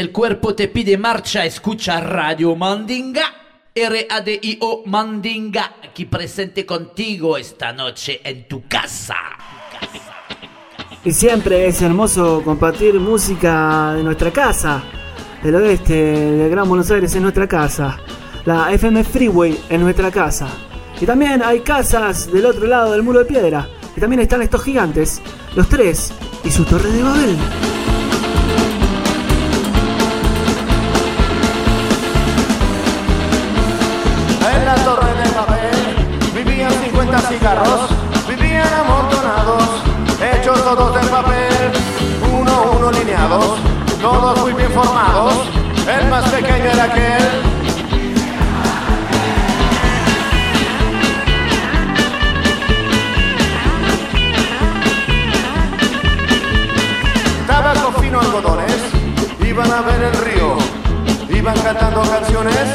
El 0.00 0.12
cuerpo 0.12 0.54
te 0.54 0.68
pide 0.68 0.96
marcha, 0.96 1.44
escucha 1.44 2.00
Radio 2.00 2.56
Mandinga. 2.56 3.34
R-A-D-I-O 3.74 4.82
Mandinga, 4.86 5.74
aquí 5.84 6.06
presente 6.06 6.64
contigo 6.64 7.36
esta 7.36 7.72
noche 7.74 8.22
en 8.24 8.48
tu 8.48 8.66
casa. 8.66 9.16
Y 11.04 11.12
siempre 11.12 11.66
es 11.66 11.82
hermoso 11.82 12.40
compartir 12.42 12.94
música 12.94 13.92
de 13.94 14.02
nuestra 14.02 14.30
casa. 14.30 14.82
El 15.44 15.54
oeste 15.54 15.92
de 15.92 16.48
Gran 16.48 16.66
Buenos 16.66 16.90
Aires 16.90 17.14
es 17.14 17.20
nuestra 17.20 17.46
casa. 17.46 17.98
La 18.46 18.72
FM 18.72 19.04
Freeway 19.04 19.58
es 19.68 19.80
nuestra 19.80 20.10
casa. 20.10 20.48
Y 20.98 21.04
también 21.04 21.42
hay 21.42 21.60
casas 21.60 22.32
del 22.32 22.46
otro 22.46 22.66
lado 22.66 22.92
del 22.92 23.02
muro 23.02 23.18
de 23.18 23.26
piedra. 23.26 23.68
Y 23.94 24.00
también 24.00 24.20
están 24.20 24.40
estos 24.40 24.64
gigantes, 24.64 25.20
los 25.54 25.68
tres 25.68 26.10
y 26.42 26.50
su 26.50 26.64
torre 26.64 26.90
de 26.90 27.02
Babel. 27.02 27.36
Iban 59.60 59.72
a 59.72 59.82
ver 59.82 60.02
el 60.02 60.14
río, 60.24 60.56
iban 61.28 61.58
cantando 61.60 62.00
canciones 62.02 62.66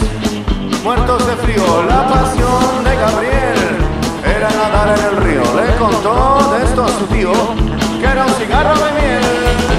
muertos 0.83 1.25
de 1.25 1.36
frío. 1.38 1.83
La 1.83 2.07
pasión 2.07 2.83
de 2.83 2.95
Gabriel 2.95 3.77
era 4.23 4.49
nadar 4.49 4.99
en 4.99 5.05
el 5.05 5.17
río. 5.17 5.41
Le 5.55 5.75
contó 5.77 6.55
esto 6.63 6.83
a 6.83 6.89
su 6.89 7.05
tío, 7.07 7.31
que 7.99 8.05
era 8.05 8.25
un 8.25 8.33
cigarro 8.33 8.75
de 8.75 8.91
miel. 9.01 9.74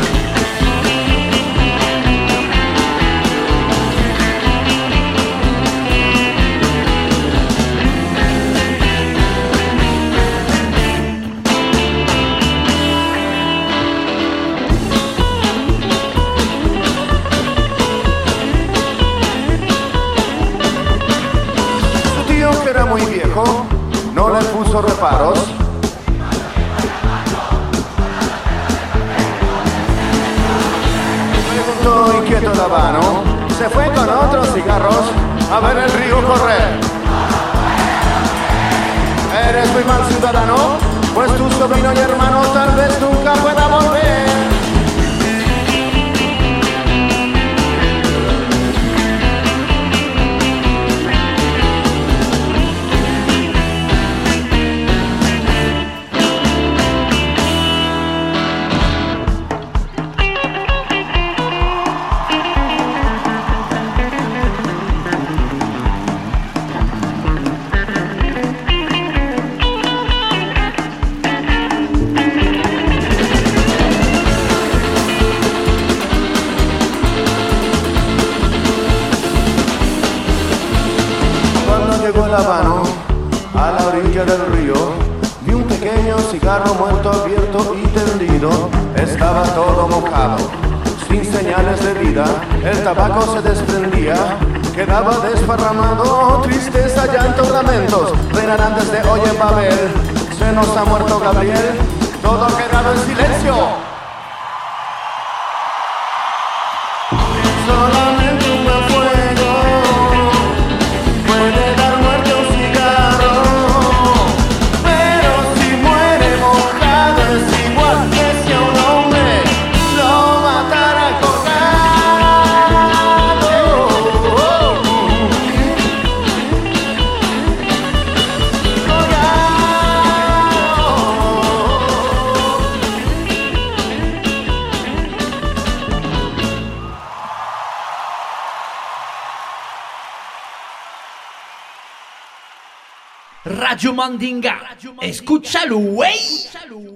Radio 143.56 143.94
Mandinga, 143.94 144.76
escúchalo, 145.00 145.78
güey. 145.78 146.18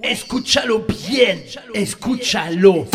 Escúchalo 0.03 0.85
bien, 1.07 1.43
escúchalo. 1.73 2.85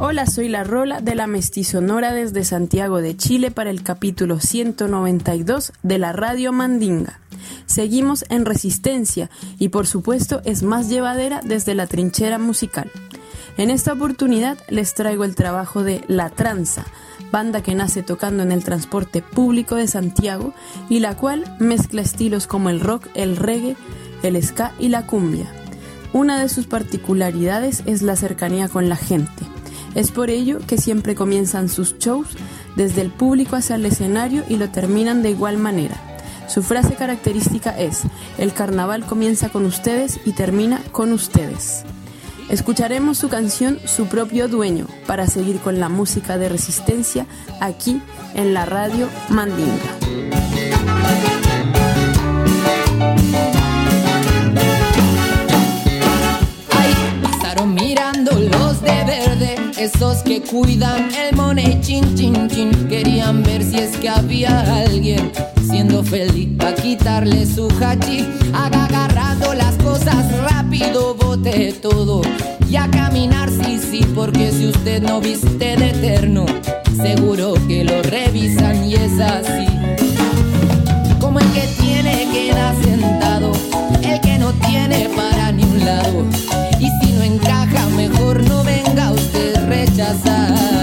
Hola, 0.00 0.26
soy 0.26 0.48
la 0.48 0.64
Rola 0.64 1.00
de 1.00 1.14
la 1.14 1.28
Mestizonora 1.28 2.12
desde 2.12 2.42
Santiago 2.42 3.00
de 3.00 3.16
Chile 3.16 3.52
para 3.52 3.70
el 3.70 3.84
capítulo 3.84 4.40
192 4.40 5.72
de 5.84 5.98
la 5.98 6.12
Radio 6.12 6.52
Mandinga. 6.52 7.20
Seguimos 7.66 8.24
en 8.28 8.44
resistencia 8.44 9.30
y 9.58 9.68
por 9.68 9.86
supuesto 9.86 10.42
es 10.44 10.64
más 10.64 10.88
llevadera 10.88 11.40
desde 11.44 11.74
la 11.76 11.86
trinchera 11.86 12.38
musical. 12.38 12.90
En 13.58 13.70
esta 13.70 13.94
oportunidad 13.94 14.58
les 14.68 14.92
traigo 14.92 15.24
el 15.24 15.34
trabajo 15.34 15.82
de 15.82 16.04
La 16.08 16.28
Tranza, 16.28 16.84
banda 17.32 17.62
que 17.62 17.74
nace 17.74 18.02
tocando 18.02 18.42
en 18.42 18.52
el 18.52 18.62
transporte 18.62 19.22
público 19.22 19.76
de 19.76 19.88
Santiago 19.88 20.52
y 20.90 20.98
la 21.00 21.16
cual 21.16 21.56
mezcla 21.58 22.02
estilos 22.02 22.46
como 22.46 22.68
el 22.68 22.80
rock, 22.80 23.06
el 23.14 23.36
reggae, 23.36 23.76
el 24.22 24.42
ska 24.42 24.74
y 24.78 24.88
la 24.88 25.06
cumbia. 25.06 25.46
Una 26.12 26.38
de 26.38 26.50
sus 26.50 26.66
particularidades 26.66 27.82
es 27.86 28.02
la 28.02 28.16
cercanía 28.16 28.68
con 28.68 28.90
la 28.90 28.96
gente. 28.96 29.42
Es 29.94 30.10
por 30.10 30.28
ello 30.28 30.58
que 30.66 30.76
siempre 30.76 31.14
comienzan 31.14 31.70
sus 31.70 31.98
shows 31.98 32.28
desde 32.76 33.00
el 33.00 33.10
público 33.10 33.56
hacia 33.56 33.76
el 33.76 33.86
escenario 33.86 34.44
y 34.50 34.56
lo 34.56 34.68
terminan 34.68 35.22
de 35.22 35.30
igual 35.30 35.56
manera. 35.56 35.96
Su 36.46 36.62
frase 36.62 36.94
característica 36.94 37.70
es, 37.70 38.02
el 38.36 38.52
carnaval 38.52 39.06
comienza 39.06 39.48
con 39.48 39.64
ustedes 39.64 40.20
y 40.26 40.32
termina 40.32 40.82
con 40.92 41.12
ustedes. 41.12 41.84
Escucharemos 42.48 43.18
su 43.18 43.28
canción 43.28 43.78
Su 43.84 44.06
propio 44.06 44.48
dueño 44.48 44.86
para 45.06 45.26
seguir 45.26 45.58
con 45.60 45.80
la 45.80 45.88
música 45.88 46.38
de 46.38 46.48
resistencia 46.48 47.26
aquí 47.60 48.00
en 48.34 48.54
la 48.54 48.66
radio 48.66 49.08
Mandinga. 49.28 49.96
Mirando 57.66 58.32
los 58.32 58.80
de 58.80 59.04
verde, 59.04 59.56
esos 59.76 60.18
que 60.22 60.40
cuidan 60.40 61.12
el 61.14 61.34
money 61.34 61.80
chin 61.80 62.14
chin 62.14 62.48
chin. 62.48 62.70
Querían 62.88 63.42
ver 63.42 63.62
si 63.62 63.78
es 63.78 63.96
que 63.96 64.08
había 64.08 64.60
alguien 64.82 65.32
siendo 65.68 66.02
feliz 66.04 66.48
para 66.56 66.74
quitarle 66.74 67.44
su 67.44 67.68
hachi. 67.80 68.24
Agarrando 68.54 69.52
las 69.54 69.65
cosas 69.86 70.26
rápido, 70.50 71.14
bote 71.14 71.72
todo. 71.80 72.20
Y 72.68 72.76
a 72.76 72.90
caminar, 72.90 73.48
sí, 73.48 73.78
sí, 73.78 74.00
porque 74.14 74.50
si 74.50 74.66
usted 74.66 75.00
no 75.02 75.20
viste 75.20 75.76
de 75.76 75.90
eterno, 75.90 76.44
seguro 76.96 77.54
que 77.68 77.84
lo 77.84 78.02
revisan 78.02 78.84
y 78.84 78.94
es 78.94 79.20
así. 79.20 79.66
Como 81.20 81.38
el 81.38 81.48
que 81.52 81.66
tiene 81.80 82.28
queda 82.32 82.74
sentado, 82.82 83.52
el 84.02 84.20
que 84.20 84.38
no 84.38 84.52
tiene 84.68 85.08
para 85.14 85.52
ni 85.52 85.62
un 85.62 85.84
lado. 85.84 86.24
Y 86.80 86.88
si 86.98 87.12
no 87.12 87.22
encaja, 87.22 87.86
mejor 87.96 88.42
no 88.48 88.64
venga 88.64 89.12
usted 89.12 89.54
rechazado. 89.68 90.75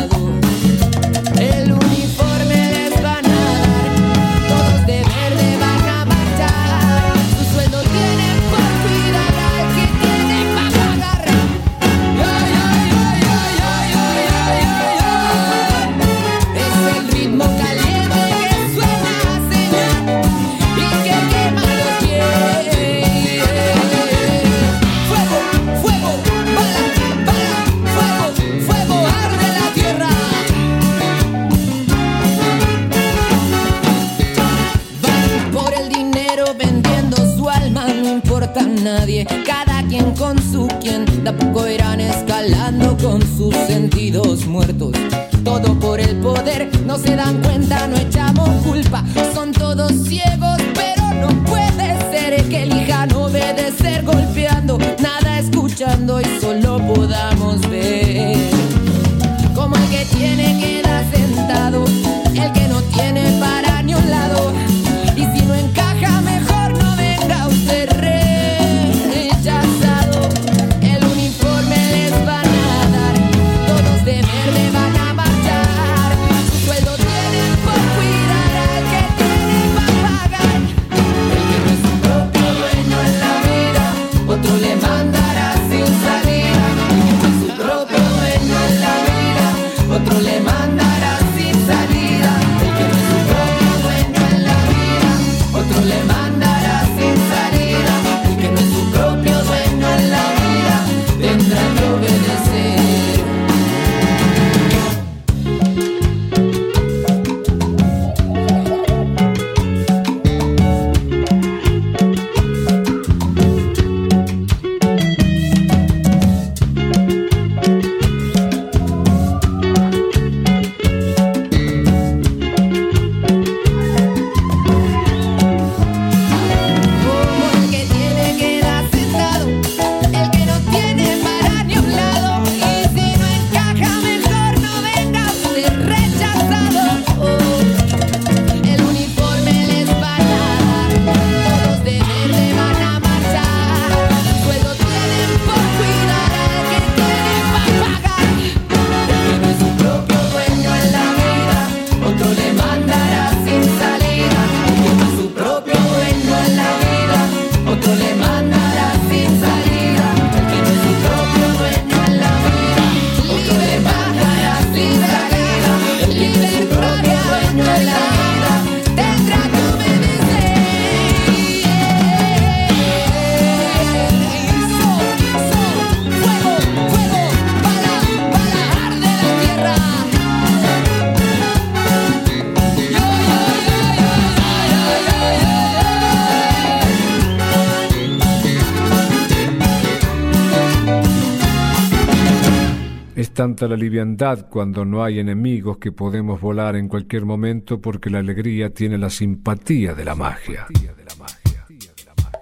La 193.67 193.77
liviandad 193.77 194.47
cuando 194.49 194.85
no 194.85 195.03
hay 195.03 195.19
enemigos 195.19 195.77
que 195.77 195.91
podemos 195.91 196.41
volar 196.41 196.75
en 196.75 196.87
cualquier 196.87 197.25
momento 197.25 197.79
porque 197.79 198.09
la 198.09 198.19
alegría 198.19 198.73
tiene 198.73 198.97
la 198.97 199.09
simpatía 199.09 199.93
de 199.93 200.05
la 200.05 200.15
magia. 200.15 200.67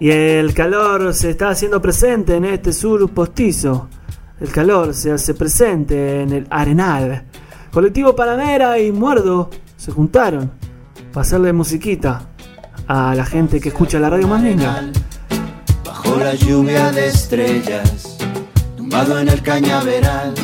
Y 0.00 0.10
el 0.10 0.52
calor 0.52 1.14
se 1.14 1.30
está 1.30 1.50
haciendo 1.50 1.80
presente 1.80 2.34
en 2.34 2.44
este 2.44 2.72
sur 2.72 3.08
postizo. 3.10 3.88
El 4.40 4.50
calor 4.50 4.94
se 4.94 5.12
hace 5.12 5.34
presente 5.34 6.22
en 6.22 6.32
el 6.32 6.46
Arenal. 6.50 7.24
Colectivo 7.72 8.16
Panamera 8.16 8.78
y 8.80 8.90
Muerdo 8.90 9.48
se 9.76 9.92
juntaron 9.92 10.50
para 11.12 11.22
hacerle 11.22 11.52
musiquita 11.52 12.30
a 12.88 13.14
la 13.14 13.24
gente 13.24 13.60
que 13.60 13.68
escucha 13.68 14.00
la 14.00 14.10
radio 14.10 14.26
Mandinga. 14.26 14.90
Bajo 15.84 16.16
la 16.16 16.34
lluvia 16.34 16.90
de 16.90 17.06
estrellas, 17.06 18.18
tumbado 18.76 19.20
en 19.20 19.28
el 19.28 19.40
cañaveral, 19.40 20.34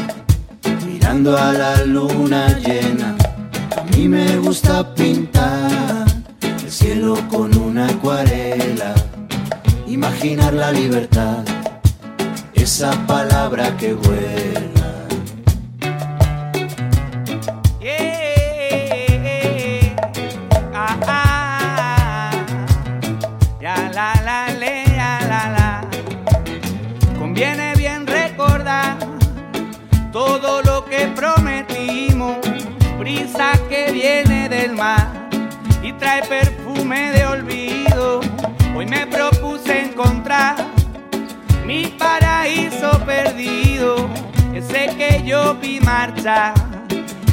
a 1.09 1.52
la 1.52 1.84
luna 1.84 2.48
llena. 2.59 3.16
A 3.74 3.96
mí 3.96 4.09
me 4.09 4.36
gusta 4.36 4.94
pintar 4.94 6.04
el 6.42 6.70
cielo 6.70 7.16
con 7.30 7.56
una 7.56 7.88
acuarela 7.88 8.94
imaginar 9.86 10.52
la 10.52 10.70
libertad, 10.70 11.44
esa 12.52 12.90
palabra 13.06 13.74
que 13.78 13.94
vuela. 13.94 14.88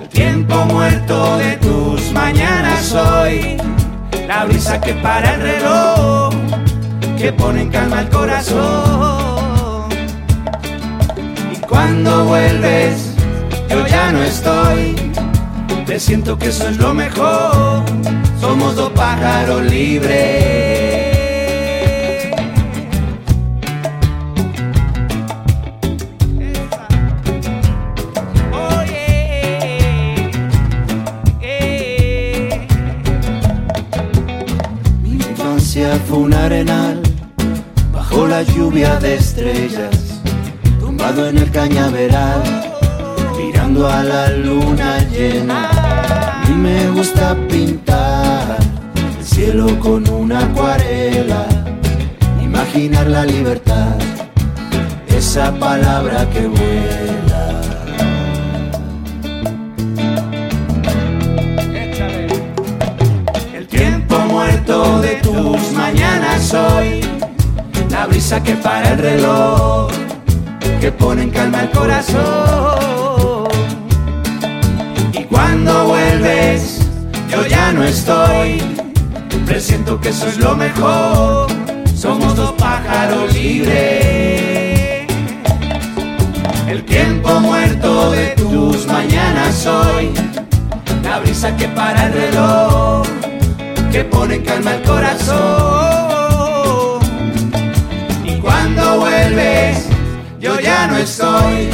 El 0.00 0.08
tiempo 0.08 0.56
muerto 0.64 1.38
de 1.38 1.56
tus 1.58 2.10
mañanas 2.12 2.92
hoy, 2.92 3.58
la 4.26 4.44
brisa 4.46 4.80
que 4.80 4.94
para 4.94 5.34
el 5.34 5.40
reloj, 5.40 6.34
que 7.16 7.32
pone 7.32 7.62
en 7.62 7.70
calma 7.70 8.00
el 8.00 8.08
corazón. 8.08 9.88
Y 11.52 11.56
cuando 11.66 12.24
vuelves, 12.24 13.14
yo 13.68 13.86
ya 13.86 14.10
no 14.10 14.22
estoy, 14.22 14.96
siento 15.98 16.38
que 16.38 16.48
eso 16.48 16.68
es 16.68 16.76
lo 16.76 16.94
mejor, 16.94 17.82
somos 18.40 18.76
dos 18.76 18.90
pájaros 18.90 19.62
libres. 19.64 21.10
Mi 35.02 35.12
infancia 35.14 35.98
fue 36.08 36.18
un 36.18 36.34
arenal 36.34 37.02
bajo 37.92 38.28
la 38.28 38.42
lluvia 38.42 38.96
de 39.00 39.16
estrellas, 39.16 40.20
tumbado 40.78 41.28
en 41.28 41.38
el 41.38 41.50
cañaveral, 41.50 42.42
mirando 43.36 43.88
a 43.88 44.04
la 44.04 44.30
luna 44.30 44.98
llena. 45.10 45.79
Me 46.62 46.90
gusta 46.90 47.34
pintar 47.48 48.58
el 49.18 49.24
cielo 49.24 49.78
con 49.80 50.06
una 50.10 50.40
acuarela, 50.40 51.46
imaginar 52.42 53.06
la 53.06 53.24
libertad, 53.24 53.96
esa 55.08 55.52
palabra 55.52 56.28
que 56.28 56.46
vuela. 56.46 57.60
El 63.54 63.66
tiempo 63.66 64.18
muerto 64.28 65.00
de 65.00 65.14
tus 65.22 65.72
mañanas 65.72 66.52
hoy, 66.52 67.00
la 67.90 68.06
brisa 68.06 68.42
que 68.42 68.54
para 68.56 68.90
el 68.90 68.98
reloj, 68.98 69.90
que 70.78 70.92
pone 70.92 71.22
en 71.22 71.30
calma 71.30 71.62
el 71.62 71.70
corazón. 71.70 72.99
Cuando 75.40 75.86
vuelves, 75.86 76.80
yo 77.30 77.46
ya 77.46 77.72
no 77.72 77.82
estoy, 77.82 78.60
presiento 79.46 79.98
que 79.98 80.10
eso 80.10 80.28
es 80.28 80.36
lo 80.36 80.54
mejor, 80.54 81.50
somos 81.96 82.36
dos 82.36 82.52
pájaros 82.58 83.32
libres. 83.32 85.06
El 86.68 86.84
tiempo 86.84 87.40
muerto 87.40 88.10
de 88.10 88.26
tus 88.36 88.86
mañanas 88.86 89.66
hoy, 89.66 90.12
la 91.02 91.20
brisa 91.20 91.56
que 91.56 91.68
para 91.68 92.08
el 92.08 92.12
reloj, 92.12 93.06
que 93.90 94.04
pone 94.04 94.34
en 94.34 94.44
calma 94.44 94.74
el 94.74 94.82
corazón. 94.82 95.40
Y 98.26 98.34
cuando 98.40 98.98
vuelves, 98.98 99.86
yo 100.38 100.60
ya 100.60 100.86
no 100.86 100.98
estoy, 100.98 101.70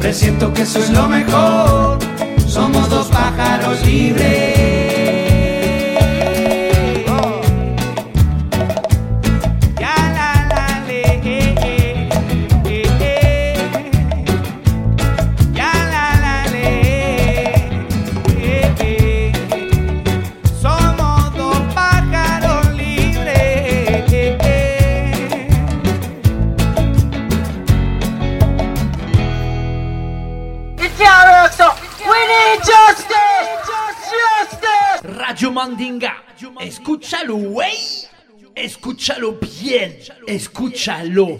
presiento 0.00 0.50
que 0.54 0.62
eso 0.62 0.78
es 0.78 0.88
lo 0.88 1.06
mejor, 1.08 1.98
somos 2.50 2.88
dos 2.88 3.06
pájaros 3.06 3.86
libres. 3.86 4.79
Escúchalo, 37.10 37.36
güey. 37.36 37.74
Escúchalo 38.54 39.38
bien, 39.62 39.96
escúchalo. 40.28 41.38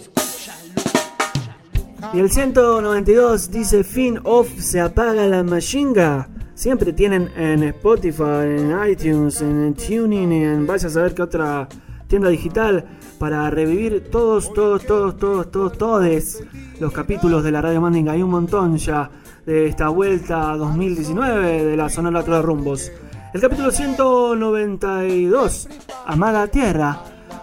Y 2.12 2.18
el 2.18 2.28
192 2.28 3.52
dice 3.52 3.84
fin 3.84 4.18
off, 4.24 4.48
se 4.58 4.80
apaga 4.80 5.26
la 5.26 5.44
machinga. 5.44 6.28
Siempre 6.54 6.92
tienen 6.92 7.30
en 7.36 7.62
Spotify, 7.62 8.58
en 8.58 8.76
iTunes, 8.90 9.40
en 9.42 9.74
Tuning, 9.74 10.32
en 10.32 10.66
vaya 10.66 10.88
a 10.88 10.90
saber 10.90 11.14
qué 11.14 11.22
otra 11.22 11.68
tienda 12.08 12.30
digital 12.30 12.84
para 13.20 13.48
revivir 13.50 14.10
todos, 14.10 14.52
todos, 14.52 14.84
todos, 14.84 15.18
todos, 15.18 15.52
todos, 15.52 15.78
todos 15.78 16.42
los 16.80 16.92
capítulos 16.92 17.44
de 17.44 17.52
la 17.52 17.62
Radio 17.62 17.80
Mandinga. 17.80 18.12
Hay 18.12 18.22
un 18.22 18.30
montón 18.30 18.76
ya 18.76 19.08
de 19.46 19.66
esta 19.66 19.88
vuelta 19.88 20.56
2019 20.56 21.64
de 21.64 21.76
la 21.76 21.88
Sonora 21.88 22.24
Toda 22.24 22.42
Rumbos. 22.42 22.90
El 23.32 23.40
capítulo 23.40 23.70
192, 23.70 25.68
Amada 26.06 26.48
Tierra, 26.48 27.00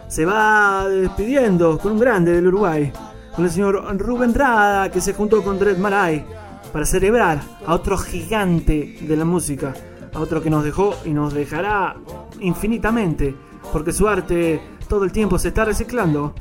se 0.09 0.25
va 0.25 0.85
despidiendo 0.89 1.77
con 1.77 1.93
un 1.93 1.99
grande 1.99 2.33
del 2.33 2.47
Uruguay, 2.47 2.91
con 3.33 3.45
el 3.45 3.51
señor 3.51 3.97
Rubén 3.97 4.33
Rada, 4.33 4.91
que 4.91 4.99
se 4.99 5.13
juntó 5.13 5.41
con 5.41 5.57
Dred 5.57 5.77
Maray 5.77 6.25
para 6.73 6.85
celebrar 6.85 7.39
a 7.65 7.73
otro 7.73 7.97
gigante 7.97 8.97
de 8.99 9.15
la 9.15 9.23
música, 9.23 9.73
a 10.13 10.19
otro 10.19 10.41
que 10.41 10.49
nos 10.49 10.65
dejó 10.65 10.93
y 11.05 11.11
nos 11.11 11.33
dejará 11.33 11.95
infinitamente, 12.41 13.33
porque 13.71 13.93
su 13.93 14.09
arte 14.09 14.59
todo 14.89 15.05
el 15.05 15.13
tiempo 15.13 15.39
se 15.39 15.47
está 15.47 15.63
reciclando. 15.63 16.35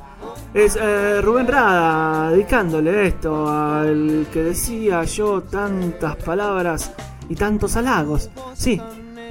Es 0.52 0.76
eh, 0.80 1.20
Rubén 1.22 1.46
Rada 1.46 2.30
dedicándole 2.30 3.06
esto 3.06 3.48
al 3.48 4.26
que 4.32 4.42
decía 4.42 5.04
yo 5.04 5.42
tantas 5.42 6.16
palabras 6.16 6.92
y 7.28 7.36
tantos 7.36 7.76
halagos. 7.76 8.28
Sí, 8.54 8.80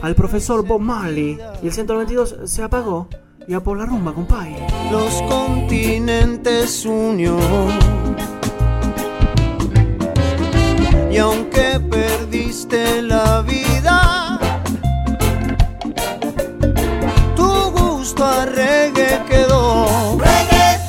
al 0.02 0.16
profesor 0.16 0.66
Bob 0.66 0.82
Marley. 0.82 1.38
Y 1.62 1.68
el 1.68 1.74
192 1.74 2.38
se 2.46 2.64
apagó 2.64 3.08
y 3.48 3.54
a 3.54 3.60
por 3.60 3.78
la 3.78 3.86
rumba, 3.86 4.14
compadre. 4.14 4.56
los 4.92 5.22
continentes 5.24 6.86
unió. 6.86 7.38
Y 11.12 11.18
aunque 11.18 11.80
perdiste 11.90 13.02
la 13.02 13.42
vida, 13.42 14.40
tu 17.36 17.72
gusto 17.72 18.26
a 18.26 18.46
reggae 18.46 19.22
quedó. 19.30 20.18
Reggae, 20.18 20.80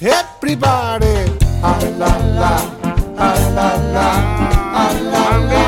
everybody, 0.00 1.32
ah 1.62 1.78
la 1.98 2.18
la, 2.38 2.56
ah 3.16 3.34
la 3.56 3.76
la, 3.94 4.08
ah 4.72 4.92
la 5.02 5.38
la, 5.50 5.64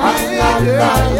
ah 0.00 0.16
la 0.38 0.60
la, 0.60 1.17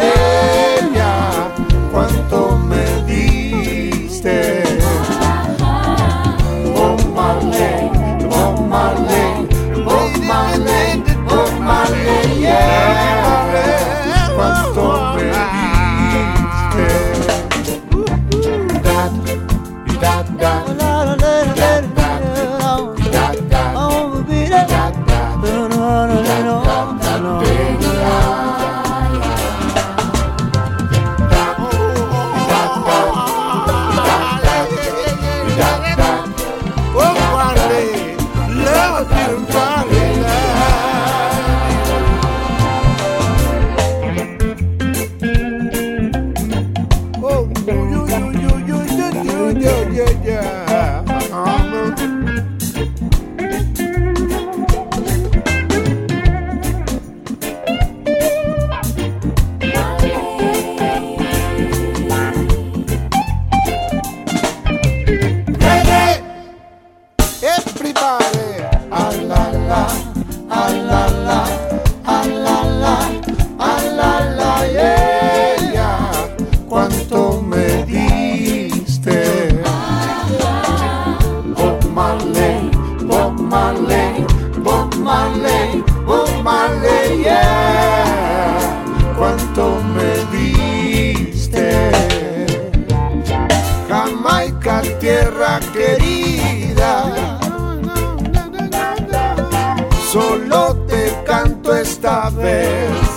esta 102.69 103.08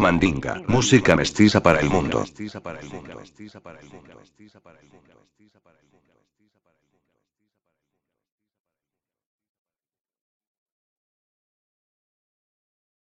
Mandinga, 0.00 0.62
música 0.66 1.14
mestiza 1.14 1.62
para 1.62 1.80
el 1.80 1.88
mundo. 1.90 2.24